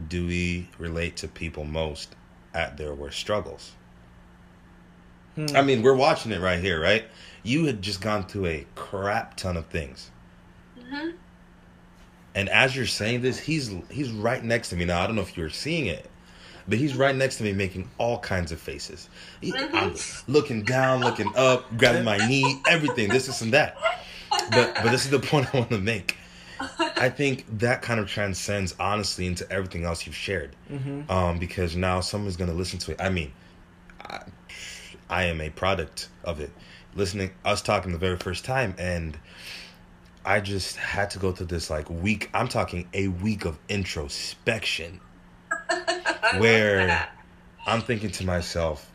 [0.07, 2.15] do we relate to people most
[2.53, 3.71] at their worst struggles?
[5.35, 5.47] Hmm.
[5.55, 7.05] I mean, we're watching it right here, right?
[7.43, 10.11] You had just gone through a crap ton of things.
[10.79, 11.11] Mm-hmm.
[12.35, 15.01] And as you're saying this, he's he's right next to me now.
[15.01, 16.07] I don't know if you're seeing it,
[16.67, 19.09] but he's right next to me, making all kinds of faces.
[19.41, 19.95] He- I'm
[20.27, 23.09] looking down, looking up, grabbing my knee, everything.
[23.09, 23.77] This, this, and that.
[24.51, 26.17] But but this is the point I want to make.
[26.79, 31.09] I think that kind of transcends honestly into everything else you've shared, Mhm.
[31.09, 33.01] um, because now someone's going to listen to it.
[33.01, 33.31] I mean,
[34.01, 34.21] I,
[35.09, 36.49] I am a product of it.
[36.95, 39.19] Listening us talking the very first time, and
[40.25, 42.29] I just had to go through this like week.
[42.33, 44.99] I'm talking a week of introspection
[46.39, 47.07] where
[47.67, 48.89] I'm thinking to myself,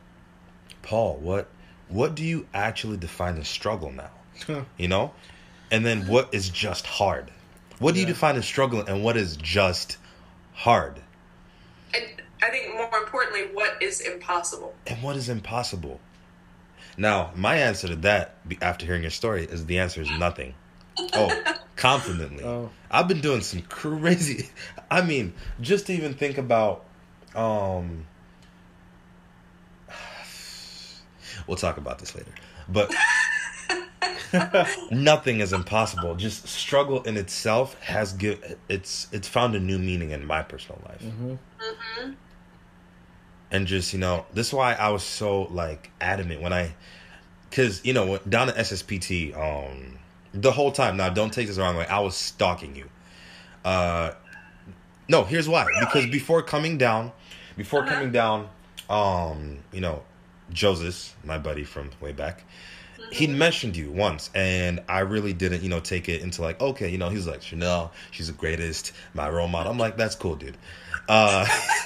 [0.82, 1.48] Paul, what
[1.88, 4.10] what do you actually define as struggle now?
[4.46, 4.62] Huh.
[4.76, 5.12] You know?
[5.70, 7.30] And then what is just hard?
[7.78, 9.96] What do you define as struggling and what is just
[10.52, 11.00] hard?
[11.94, 12.04] And
[12.42, 14.74] I think more importantly, what is impossible?
[14.86, 16.00] And what is impossible?
[16.96, 20.54] Now, my answer to that after hearing your story is the answer is nothing.
[21.14, 21.42] Oh,
[21.76, 22.44] confidently.
[22.44, 22.70] Oh.
[22.90, 24.50] I've been doing some crazy
[24.90, 26.84] I mean, just to even think about
[27.34, 28.06] um
[31.46, 32.32] We'll talk about this later.
[32.68, 32.94] But
[34.90, 36.14] nothing is impossible.
[36.14, 40.80] Just struggle in itself has give it's it's found a new meaning in my personal
[40.86, 41.02] life.
[41.02, 41.38] Mhm.
[41.60, 42.10] Mm-hmm.
[43.50, 46.74] And just, you know, this is why I was so like adamant when I
[47.50, 49.98] cuz you know, when- down at SSPT um
[50.32, 50.96] the whole time.
[50.96, 51.86] Now, don't take this the wrong way.
[51.86, 52.88] I was stalking you.
[53.64, 54.12] Uh
[55.08, 55.66] no, here's why.
[55.80, 57.12] Because before coming down,
[57.56, 57.92] before Uh-huh.
[57.94, 58.48] coming down,
[58.88, 60.02] um, you know,
[60.52, 62.44] Joseph, my buddy from way back,
[63.12, 66.88] he mentioned you once, and I really didn't, you know, take it into like, okay,
[66.88, 69.70] you know, he's like Chanelle, she's the greatest, my role model.
[69.70, 70.56] I'm like, that's cool, dude.
[71.08, 71.44] Uh,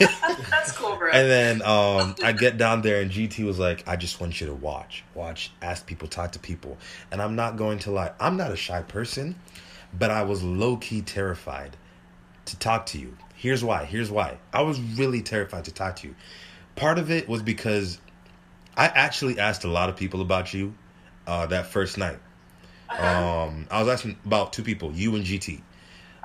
[0.51, 1.11] That's cool, bro.
[1.11, 4.47] and then um, I get down there, and GT was like, I just want you
[4.49, 6.77] to watch, watch, ask people, talk to people,
[7.11, 9.35] and I'm not going to lie, I'm not a shy person,
[9.99, 11.77] but I was low key terrified
[12.45, 13.17] to talk to you.
[13.35, 13.85] Here's why.
[13.87, 14.37] Here's why.
[14.53, 16.15] I was really terrified to talk to you.
[16.77, 17.99] Part of it was because
[18.77, 20.75] I actually asked a lot of people about you
[21.27, 22.19] uh, that first night.
[22.91, 25.61] Um, I was asking about two people, you and GT.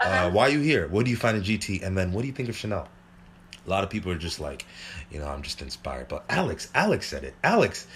[0.02, 0.88] Uh, why are you here?
[0.88, 1.84] What do you find in GT?
[1.84, 2.88] And then what do you think of Chanelle?
[3.66, 4.66] A lot of people are just like,
[5.12, 6.08] you know, I'm just inspired.
[6.08, 7.36] But Alex, Alex said it.
[7.44, 7.88] Alex,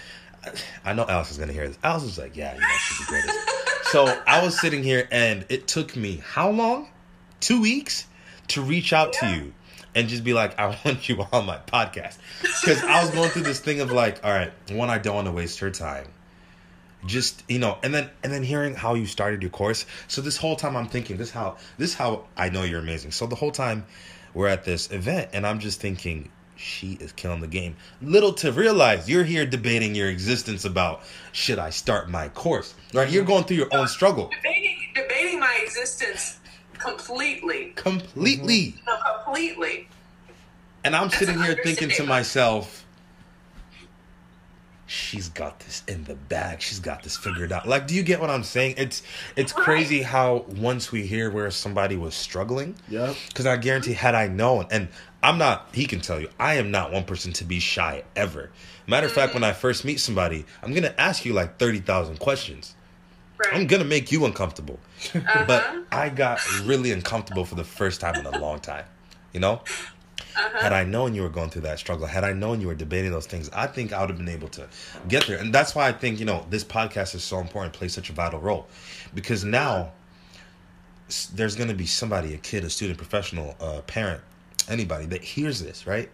[0.84, 1.78] I know Alex is gonna hear this.
[1.84, 3.38] Alex was like, yeah, you know, she's the greatest.
[3.92, 6.90] so I was sitting here, and it took me how long?
[7.40, 8.06] Two weeks
[8.50, 9.54] to reach out to you
[9.96, 12.18] and just be like, I want you on my podcast
[12.62, 15.28] because I was going through this thing of like, all right, one, I don't want
[15.28, 16.08] to waste her time
[17.06, 20.38] just you know and then and then hearing how you started your course so this
[20.38, 23.52] whole time i'm thinking this how this how i know you're amazing so the whole
[23.52, 23.86] time
[24.34, 27.76] we're at this event and i'm just thinking she is killing the game.
[28.02, 32.74] Little to realize you're here debating your existence about should I start my course?
[32.94, 33.10] Right?
[33.10, 34.30] You're going through your own struggle.
[34.30, 36.40] Debating, debating my existence
[36.78, 37.74] completely.
[37.76, 38.76] Completely.
[38.86, 39.88] No, completely.
[40.84, 42.85] And I'm That's sitting here thinking to myself,
[44.88, 46.62] she's got this in the bag.
[46.62, 47.68] She's got this figured out.
[47.68, 48.76] Like, do you get what I'm saying?
[48.78, 49.02] It's
[49.36, 53.14] it's crazy how once we hear where somebody was struggling, Yeah.
[53.28, 54.88] because I guarantee had I known, and
[55.24, 58.52] I'm not, he can tell you, I am not one person to be shy ever.
[58.86, 62.20] Matter of fact, when I first meet somebody, I'm gonna ask you like thirty thousand
[62.20, 62.76] questions.
[63.38, 63.54] Right.
[63.56, 64.80] I'm gonna make you uncomfortable.
[65.14, 65.46] Uh-huh.
[65.48, 68.86] But I got really uncomfortable for the first time in a long time.
[69.34, 69.62] You know?
[70.38, 70.62] Uh-huh.
[70.62, 73.12] Had I known you were going through that struggle, had I known you were debating
[73.12, 74.68] those things, I think I would have been able to
[75.08, 75.38] get there.
[75.38, 78.14] And that's why I think, you know, this podcast is so important, plays such a
[78.14, 78.68] vital role.
[79.14, 79.94] Because now
[81.34, 84.22] there's going to be somebody, a kid, a student, professional, a parent,
[84.68, 86.10] anybody that hears this, right?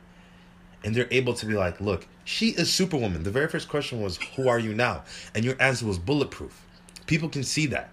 [0.84, 3.24] And they're able to be like, look, she is Superwoman.
[3.24, 5.04] The very first question was, who are you now?
[5.34, 6.66] And your answer was bulletproof.
[7.08, 7.90] People can see that.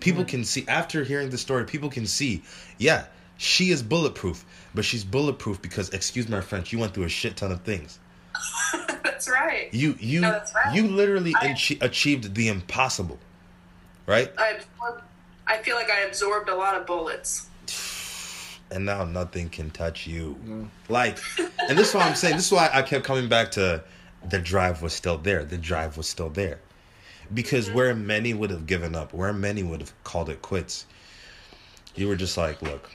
[0.00, 2.42] People can see, after hearing the story, people can see,
[2.78, 3.06] yeah,
[3.36, 4.44] she is bulletproof,
[4.74, 7.98] but she's bulletproof because, excuse my French, you went through a shit ton of things.
[9.02, 9.72] That's right.
[9.72, 10.74] You, you, No, that's right.
[10.74, 13.18] you literally I- achi- achieved the impossible,
[14.06, 14.32] right?
[14.36, 15.02] I absorbed,
[15.46, 17.48] I feel like I absorbed a lot of bullets.
[18.70, 20.36] and now nothing can touch you.
[20.44, 20.68] No.
[20.88, 22.36] Like, and this is why I'm saying.
[22.36, 23.84] This is why I kept coming back to
[24.28, 25.44] the drive was still there.
[25.44, 26.58] The drive was still there,
[27.32, 27.76] because mm-hmm.
[27.76, 30.86] where many would have given up, where many would have called it quits,
[31.94, 32.90] you were just like, look,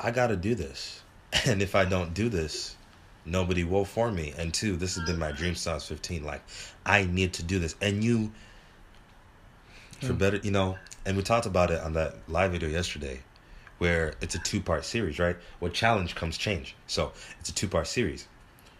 [0.00, 1.02] I got to do this,
[1.46, 2.74] and if I don't do this.
[3.24, 6.24] Nobody will for me, and two, this has been my dream since I was fifteen.
[6.24, 6.40] Like,
[6.86, 8.32] I need to do this, and you,
[10.00, 10.18] for hmm.
[10.18, 10.78] better, you know.
[11.04, 13.20] And we talked about it on that live video yesterday
[13.78, 15.36] where it's a two part series, right?
[15.60, 16.76] With challenge comes change.
[16.86, 18.26] So it's a two part series.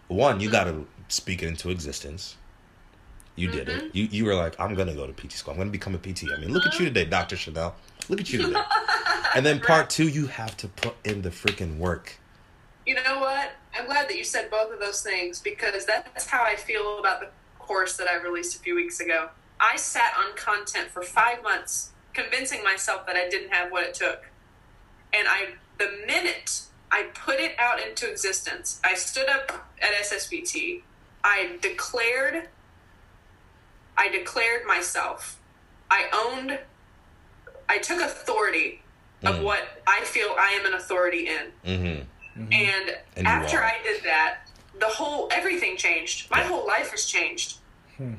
[0.08, 2.36] One, you got to speak it into existence.
[3.36, 3.78] You did it.
[3.78, 3.96] Mm-hmm.
[3.96, 5.52] You you were like, I'm gonna go to PT school.
[5.52, 6.24] I'm gonna become a PT.
[6.34, 6.94] I mean, look at you mm-hmm.
[6.94, 7.72] today, Doctor Chanelle.
[8.08, 8.60] Look at you today.
[9.34, 12.18] and then part two, you have to put in the freaking work.
[12.86, 13.52] You know what?
[13.78, 17.20] I'm glad that you said both of those things because that's how I feel about
[17.20, 19.28] the course that I released a few weeks ago.
[19.60, 23.94] I sat on content for five months, convincing myself that I didn't have what it
[23.94, 24.30] took.
[25.12, 25.48] And I,
[25.78, 30.82] the minute I put it out into existence, I stood up at SSBT.
[31.22, 32.48] I declared,
[33.96, 35.38] I declared myself.
[35.90, 36.58] I owned,
[37.68, 38.82] I took authority
[39.24, 39.42] of Mm.
[39.42, 41.52] what I feel I am an authority in.
[41.64, 42.52] Mm-hmm.
[42.52, 43.62] And, And after.
[43.62, 44.48] I did that,
[44.78, 46.30] the whole everything changed.
[46.30, 46.48] My Yeah.
[46.48, 47.56] whole life has changed.
[47.96, 48.14] Hmm.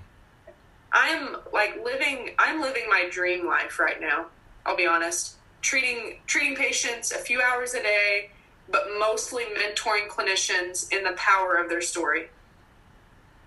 [0.92, 4.26] I'm like living I'm living my dream life right now.
[4.66, 5.36] I'll be honest.
[5.62, 8.32] Treating treating patients a few hours a day,
[8.68, 12.30] but mostly mentoring clinicians in the power of their story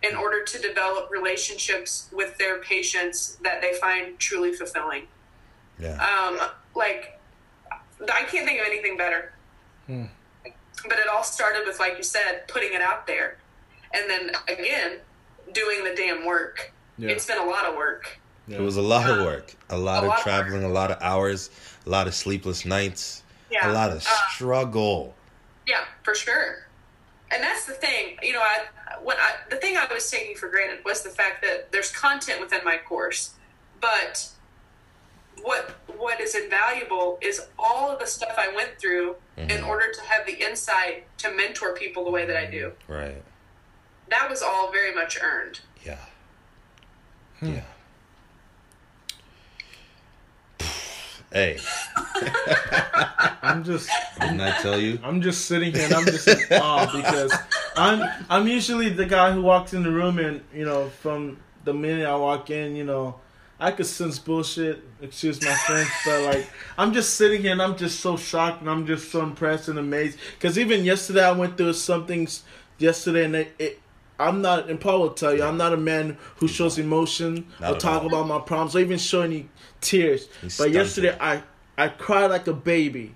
[0.03, 5.07] in order to develop relationships with their patients that they find truly fulfilling.
[5.79, 5.95] Yeah.
[6.05, 6.41] Um,
[6.75, 7.21] like,
[8.13, 9.33] I can't think of anything better.
[9.87, 10.05] Hmm.
[10.89, 13.37] But it all started with, like you said, putting it out there.
[13.95, 14.99] And then again,
[15.53, 16.73] doing the damn work.
[16.99, 17.11] Yeah.
[17.11, 18.19] It's been a lot of work.
[18.49, 18.59] yeah.
[18.59, 20.91] It was a lot of work, a lot A of lot of traveling, a lot
[20.91, 21.51] of hours,
[21.87, 23.71] a lot of sleepless nights, Yeah.
[23.71, 25.15] a lot of Uh, struggle.
[25.67, 26.67] Yeah, for sure.
[27.31, 28.67] And that's the thing, you know, I
[29.03, 32.41] when I the thing I was taking for granted was the fact that there's content
[32.41, 33.35] within my course,
[33.81, 34.27] but
[35.43, 39.67] what what is invaluable is all of the stuff I went through in Mhm.
[39.69, 42.73] order to have the insight to mentor people the way that I do.
[42.89, 43.23] Right.
[44.09, 45.61] That was all very much earned.
[45.85, 45.97] Yeah.
[47.41, 47.55] Hmm.
[47.55, 47.63] Yeah.
[51.33, 51.59] Hey,
[53.43, 53.89] I'm just
[54.21, 54.99] didn't I tell you?
[55.03, 57.35] I'm just sitting here and I'm just in awe because
[57.75, 61.73] I'm I'm usually the guy who walks in the room and you know from the
[61.73, 63.19] minute I walk in, you know,
[63.63, 64.83] I could sense bullshit.
[65.01, 68.69] Excuse my French, but like I'm just sitting here and I'm just so shocked and
[68.69, 70.19] I'm just so impressed and amazed.
[70.35, 72.43] Because even yesterday I went through some things
[72.79, 73.81] yesterday and it, it
[74.19, 77.77] I'm not and Paul will tell you I'm not a man who shows emotion Not
[77.77, 78.09] or talk all.
[78.09, 79.49] about my problems or even show any
[79.81, 80.27] tears.
[80.41, 80.75] He's but stunted.
[80.75, 81.43] yesterday I
[81.79, 83.15] I cried like a baby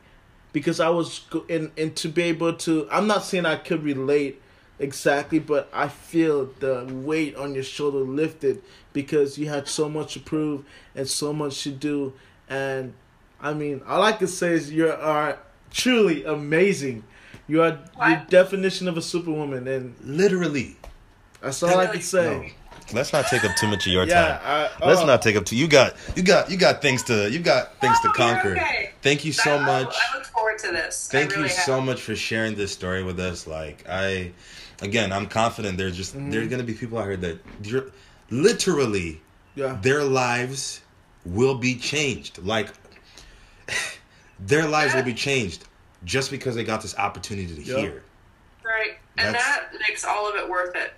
[0.53, 4.41] because I was and and to be able to I'm not saying I could relate
[4.79, 8.63] exactly, but I feel the weight on your shoulder lifted
[8.93, 10.65] because you had so much to prove
[10.95, 12.13] and so much to do,
[12.49, 12.93] and
[13.41, 15.39] I mean all I can say is you are
[15.71, 17.05] truly amazing.
[17.49, 20.77] You are the definition of a superwoman, and Literally.
[21.41, 22.39] that's all I can say.
[22.39, 22.53] No.
[22.93, 24.71] Let's not take up too much of your Yeah, time.
[24.81, 25.57] I, Let's oh, not take up too.
[25.57, 28.53] You got, you got, you got things to, you got things to Oh, you're conquer.
[28.53, 28.91] okay.
[29.03, 29.95] Thank you so I- I- much.
[29.97, 31.09] I look forward to to this.
[31.11, 31.65] Thank really you have.
[31.65, 33.47] so much for sharing this story with us.
[33.47, 34.31] Like I,
[34.83, 36.31] again, I'm confident there's just Mm-hmm.
[36.31, 37.87] there's gonna be people out here that you're,
[38.31, 39.21] literally
[39.55, 39.79] Yeah.
[39.83, 40.81] their lives
[41.25, 42.39] will be changed.
[42.39, 42.69] Like
[44.41, 45.65] their lives will be changed
[46.05, 47.79] just because they got this opportunity to Yep.
[47.79, 48.03] hear.
[48.65, 48.99] Right.
[49.19, 50.93] And That's- that makes all of it worth it.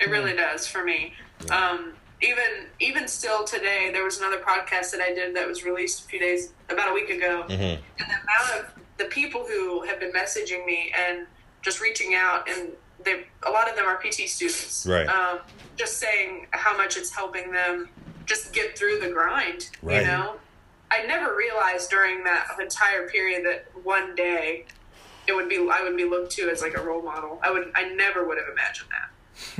[0.00, 1.12] It really does for me.
[1.50, 1.92] Um,
[2.22, 6.08] even even still today, there was another podcast that I did that was released a
[6.08, 7.44] few days, about a week ago.
[7.48, 7.50] Mhm.
[7.50, 11.26] And the amount of the people who have been messaging me and
[11.62, 12.70] just reaching out, and
[13.04, 14.86] they a lot of them are PT students.
[14.86, 15.06] Right.
[15.06, 15.40] Um,
[15.76, 17.88] just saying how much it's helping them
[18.26, 19.70] just get through the grind.
[19.82, 20.02] Right.
[20.02, 20.34] You know,
[20.90, 24.66] I never realized during that entire period that one day
[25.26, 27.40] it would be I would be looked to as like a role model.
[27.42, 29.10] I would I never would have imagined that.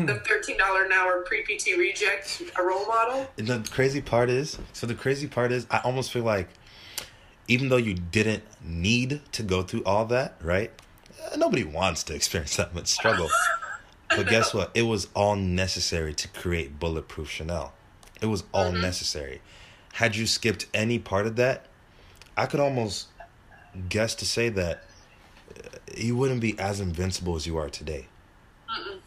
[0.06, 3.30] the thirteen dollar an hour pre PT reject a role model.
[3.38, 6.48] And the crazy part is, so the crazy part is, I almost feel like,
[7.48, 10.70] even though you didn't need to go through all that, right?
[11.20, 13.28] Uh, Nobody wants to experience that much struggle.
[14.16, 14.72] But guess what?
[14.74, 17.70] It was all necessary to create Bulletproof Chanelle.
[18.20, 19.40] It was all necessary.
[19.94, 21.66] Had you skipped any part of that,
[22.36, 23.06] I could almost
[23.88, 24.82] guess to say that
[25.56, 28.06] uh, you wouldn't be as invincible as you are today.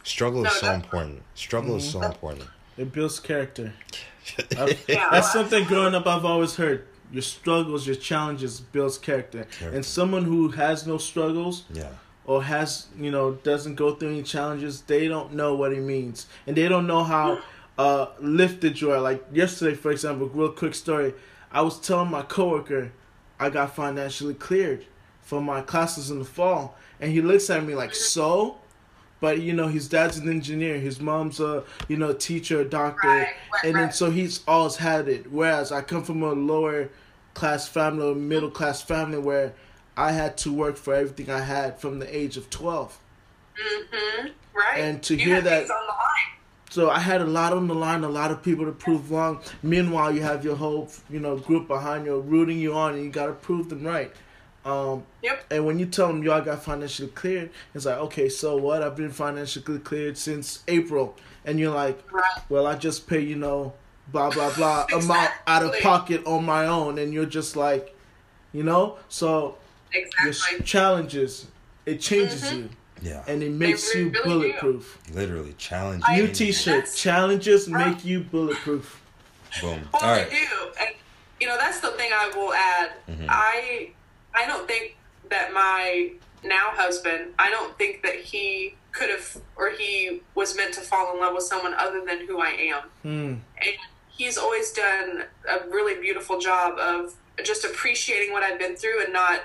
[0.03, 0.83] Struggle is so definitely.
[0.85, 1.23] important.
[1.35, 2.47] Struggle is so important.
[2.77, 3.73] It builds character.
[4.87, 5.09] Yeah.
[5.11, 6.87] That's something growing up I've always heard.
[7.11, 9.43] Your struggles, your challenges builds character.
[9.43, 9.75] Character.
[9.75, 11.89] And someone who has no struggles yeah.
[12.25, 16.27] Or has, you know, doesn't go through any challenges, they don't know what it means.
[16.47, 17.39] And they don't know how
[17.77, 18.99] uh lifted you are.
[19.01, 21.13] Like yesterday, for example, real quick story.
[21.51, 22.91] I was telling my coworker
[23.39, 24.85] I got financially cleared
[25.21, 26.75] for my classes in the fall.
[26.99, 28.57] And he looks at me like, so?
[29.19, 33.07] But you know, his dad's an engineer, his mom's a you know teacher, a doctor,
[33.07, 33.93] Right, right, and then right.
[33.95, 35.31] so he's always had it.
[35.31, 36.89] Whereas I come from a lower
[37.33, 39.53] class family, or middle class family, where
[39.95, 42.97] I had to work for everything I had from the age of twelve.
[43.57, 44.27] Mm-hmm.
[44.55, 44.77] Right.
[44.79, 45.99] And to You hear that- things on the line.
[46.69, 49.41] So I had a lot on the line, a lot of people to prove wrong.
[49.61, 53.11] Meanwhile, you have your whole you know group behind you rooting you on, and you
[53.11, 54.11] got to prove them right.
[54.65, 55.43] Um, Yep.
[55.51, 58.81] and when you tell them y'all got financially cleared, it's like, okay, so what?
[58.81, 61.15] I've been financially cleared since April,
[61.45, 62.23] and you're like, Right.
[62.49, 63.73] well, I just pay you know,
[64.11, 67.95] blah blah blah amount out of pocket on my own, and you're just like,
[68.51, 69.57] you know, so
[69.93, 70.29] Exactly.
[70.29, 71.47] s- challenges
[71.85, 72.57] it changes Mhm.
[72.57, 72.69] you,
[73.01, 73.23] Yeah.
[73.27, 74.29] and it makes really, you really do.
[74.59, 74.97] bulletproof.
[75.11, 76.01] Literally challenge.
[76.07, 76.27] I- New.
[76.29, 76.93] T-shirt.
[76.95, 77.87] Challenges Right.
[77.89, 79.01] make you bulletproof.
[79.61, 79.89] Boom.
[79.93, 80.29] Well, All right.
[80.29, 80.89] they do, and
[81.41, 82.91] you know that's the thing I will add.
[83.09, 83.25] Mhm.
[83.29, 83.91] I
[84.33, 84.95] I don't think
[85.29, 86.11] that my
[86.43, 87.33] now husband.
[87.37, 91.33] I don't think that he could have or he was meant to fall in love
[91.35, 92.81] with someone other than who I am.
[93.01, 93.33] Hmm.
[93.61, 93.75] And
[94.09, 97.13] he's always done a really beautiful job of
[97.43, 99.41] just appreciating what I've been through and not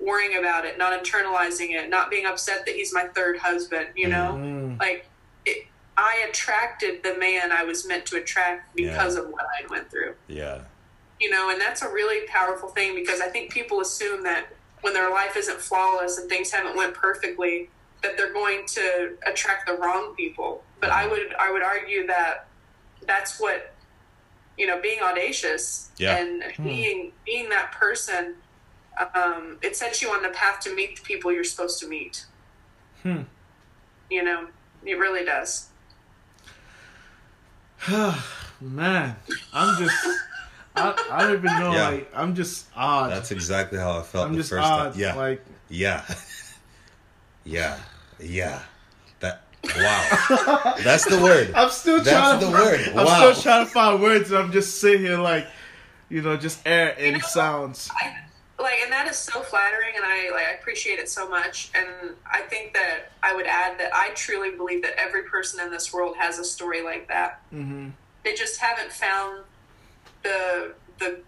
[0.00, 3.88] worrying about it, not internalizing it, not being upset that he's my third husband.
[3.96, 4.78] You know, Mm.
[4.80, 5.06] like
[5.44, 9.90] it, I attracted the man I was meant to attract because of what I went
[9.90, 10.60] through Yeah.
[11.20, 14.46] you know and that's a really powerful thing because i think people assume that
[14.82, 17.68] when their life isn't flawless and things haven't went perfectly
[18.04, 22.46] that they're going to attract the wrong people but i would i would argue that
[23.06, 23.74] that's what
[24.56, 26.18] you know being audacious Yeah.
[26.18, 28.36] and being being that person
[29.14, 32.24] um, it sets you on the path to meet the people you're supposed to meet
[33.02, 33.22] Hmm.
[34.10, 34.48] you know
[34.84, 35.68] it really does
[38.60, 39.14] Man,
[39.54, 39.96] I'm just.
[40.74, 41.72] I, I don't even know.
[41.72, 41.88] Yeah.
[41.90, 43.10] Like I'm just odd.
[43.12, 44.92] That's exactly how I felt I'm the just first odd.
[44.92, 45.00] time.
[45.00, 45.14] Yeah.
[45.14, 46.04] Like yeah.
[47.44, 47.78] Yeah.
[48.20, 48.60] Yeah.
[49.20, 49.42] That.
[49.64, 50.74] Wow.
[50.84, 51.52] That's the word.
[51.54, 52.40] I'm still That's trying.
[52.40, 52.80] the to, word.
[52.98, 53.32] I'm Wow.
[53.32, 54.30] still trying to find words.
[54.32, 55.46] And I'm just sitting here like,
[56.10, 57.88] you know, just air and know, sounds.
[57.98, 58.16] I,
[58.58, 61.88] like and that is so flattering and I like I appreciate it so much and
[62.30, 65.92] I think that I would add that I truly believe that every person in this
[65.92, 67.40] world has a story like that.
[67.50, 67.90] hmm
[68.24, 69.44] They just haven't found
[70.22, 71.20] the the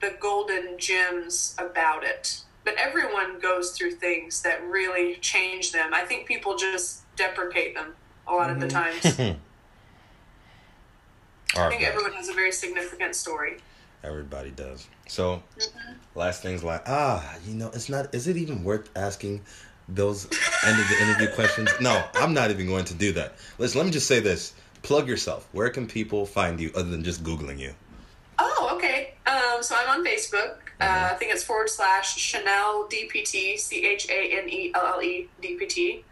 [0.00, 2.40] the golden gems about it.
[2.64, 5.94] But everyone goes through things that really change them.
[5.94, 7.94] I think people just deprecate them
[8.26, 9.04] a lot of the times.
[11.56, 13.58] I think everyone has a very significant story.
[14.06, 14.86] Everybody does.
[15.08, 15.92] So, Mm-hmm.
[16.18, 18.14] last things like ah, you know, it's not.
[18.14, 19.42] Is it even worth asking
[19.88, 20.24] those
[20.64, 21.70] end of the interview questions?
[21.80, 23.34] No, I'm not even going to do that.
[23.58, 25.48] Listen, let me just say this: plug yourself.
[25.52, 27.74] Where can people find you other than just googling you?
[28.38, 29.14] Oh, okay.
[29.26, 30.56] Um, so I'm on Facebook.
[30.78, 35.02] Uh, I think it's forward slash Chanelle DPT, C H A N E L L
[35.02, 36.02] E DPT.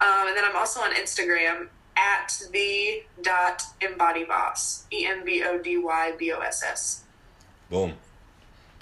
[0.00, 5.42] Um, and then I'm also on Instagram at the dot embody boss, E M B
[5.44, 7.02] O D Y B O S S.
[7.72, 7.94] Boom.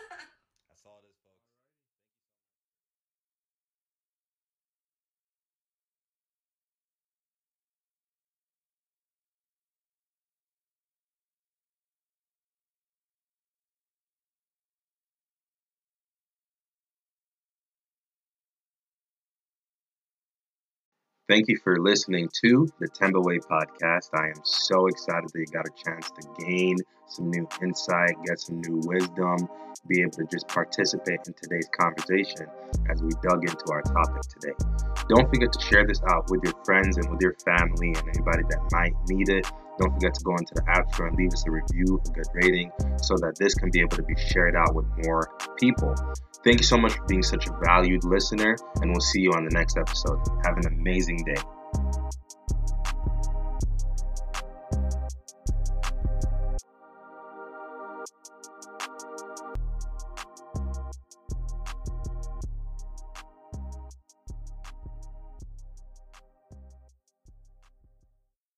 [21.32, 24.10] Thank you for listening to the Temba Way podcast.
[24.14, 26.76] I am so excited that you got a chance to gain
[27.08, 29.48] some new insight, get some new wisdom,
[29.88, 32.48] be able to just participate in today's conversation
[32.90, 34.54] as we dug into our topic today.
[35.08, 38.44] Don't forget to share this out with your friends and with your family and anybody
[38.50, 39.48] that might need it.
[39.82, 42.28] Don't forget to go into the App Store and leave us a review, a good
[42.36, 42.72] rating,
[43.02, 45.96] so that this can be able to be shared out with more people.
[46.44, 49.44] Thank you so much for being such a valued listener, and we'll see you on
[49.44, 50.20] the next episode.
[50.46, 51.42] Have an amazing day.